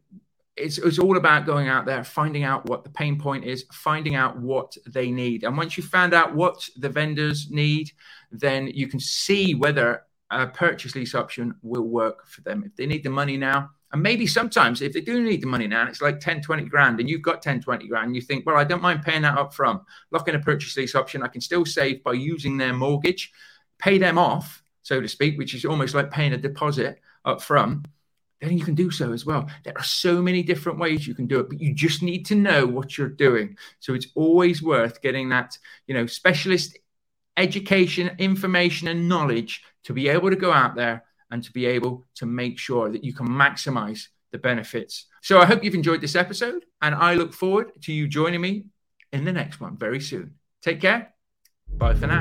it's, 0.56 0.78
it's 0.78 1.00
all 1.00 1.18
about 1.18 1.46
going 1.46 1.68
out 1.68 1.86
there, 1.86 2.06
finding 2.06 2.46
out 2.46 2.66
what 2.70 2.86
the 2.86 2.90
pain 2.92 3.20
point 3.20 3.44
is, 3.44 3.66
finding 3.74 4.16
out 4.16 4.40
what 4.40 4.74
they 4.88 5.12
need. 5.12 5.44
And 5.44 5.58
once 5.58 5.76
you 5.76 5.84
found 5.84 6.14
out 6.14 6.34
what 6.34 6.66
the 6.78 6.88
vendors 6.88 7.52
need, 7.52 7.92
then 8.32 8.68
you 8.68 8.88
can 8.88 9.02
see 9.02 9.54
whether 9.54 10.04
a 10.32 10.48
purchase 10.48 10.96
lease 10.96 11.14
option 11.14 11.56
will 11.62 11.84
work 11.84 12.26
for 12.26 12.40
them. 12.40 12.64
If 12.66 12.78
they 12.78 12.86
need 12.86 13.04
the 13.04 13.10
money 13.10 13.36
now, 13.36 13.72
and 13.92 14.02
maybe 14.02 14.28
sometimes 14.28 14.82
if 14.82 14.94
they 14.94 15.02
do 15.02 15.22
need 15.22 15.42
the 15.42 15.48
money 15.48 15.68
now, 15.68 15.88
it's 15.88 16.02
like 16.02 16.22
10, 16.22 16.42
20 16.42 16.64
grand, 16.66 17.02
and 17.02 17.10
you've 17.10 17.22
got 17.22 17.42
10, 17.42 17.60
20 17.60 17.86
grand, 17.90 18.06
and 18.06 18.16
you 18.16 18.22
think, 18.22 18.46
well, 18.46 18.56
I 18.56 18.64
don't 18.64 18.82
mind 18.82 19.04
paying 19.04 19.24
that 19.24 19.38
up 19.38 19.54
front. 19.54 19.82
Lock 20.12 20.30
in 20.30 20.36
a 20.36 20.40
purchase 20.40 20.78
lease 20.78 20.96
option. 20.96 21.22
I 21.22 21.28
can 21.28 21.42
still 21.42 21.66
save 21.66 22.02
by 22.02 22.14
using 22.14 22.56
their 22.56 22.72
mortgage 22.72 23.30
pay 23.80 23.98
them 23.98 24.18
off, 24.18 24.62
so 24.84 25.02
to 25.02 25.08
speak, 25.08 25.38
which 25.38 25.54
is 25.54 25.66
almost 25.66 25.96
like 25.96 26.12
paying 26.12 26.34
a 26.34 26.38
deposit 26.38 27.00
up 27.26 27.42
front, 27.42 27.88
then 28.42 28.58
you 28.58 28.64
can 28.64 28.76
do 28.76 28.90
so 28.90 29.12
as 29.12 29.26
well. 29.26 29.50
There 29.64 29.78
are 29.78 29.84
so 29.84 30.22
many 30.22 30.44
different 30.44 30.80
ways 30.80 31.06
you 31.06 31.14
can 31.14 31.28
do 31.28 31.40
it, 31.40 31.50
but 31.50 31.60
you 31.60 31.74
just 31.74 32.02
need 32.02 32.26
to 32.28 32.36
know 32.36 32.66
what 32.66 32.98
you're 32.98 33.10
doing. 33.10 33.58
So 33.80 33.94
it's 33.94 34.08
always 34.16 34.64
worth 34.64 35.02
getting 35.02 35.30
that, 35.30 35.58
you 35.88 35.94
know, 35.94 36.06
specialist 36.06 36.78
education, 37.36 38.12
information, 38.18 38.88
and 38.88 39.10
knowledge 39.10 39.64
to 39.84 39.94
be 39.94 40.08
able 40.10 40.30
to 40.30 40.36
go 40.36 40.52
out 40.54 40.76
there 40.76 41.04
and 41.32 41.44
to 41.44 41.52
be 41.52 41.66
able 41.66 42.06
to 42.16 42.26
make 42.26 42.58
sure 42.58 42.90
that 42.90 43.04
you 43.04 43.14
can 43.14 43.28
maximize 43.28 44.08
the 44.32 44.38
benefits. 44.38 45.06
So 45.22 45.40
I 45.40 45.46
hope 45.46 45.64
you've 45.64 45.76
enjoyed 45.76 46.02
this 46.02 46.16
episode, 46.16 46.66
and 46.82 46.96
I 46.96 47.16
look 47.16 47.34
forward 47.34 47.72
to 47.84 47.94
you 47.94 48.08
joining 48.08 48.42
me 48.42 48.66
in 49.12 49.26
the 49.26 49.34
next 49.34 49.60
one 49.60 49.78
very 49.78 50.00
soon. 50.00 50.36
Take 50.62 50.82
care. 50.82 51.14
Bye 51.78 51.94
for 51.94 52.08
now. 52.08 52.20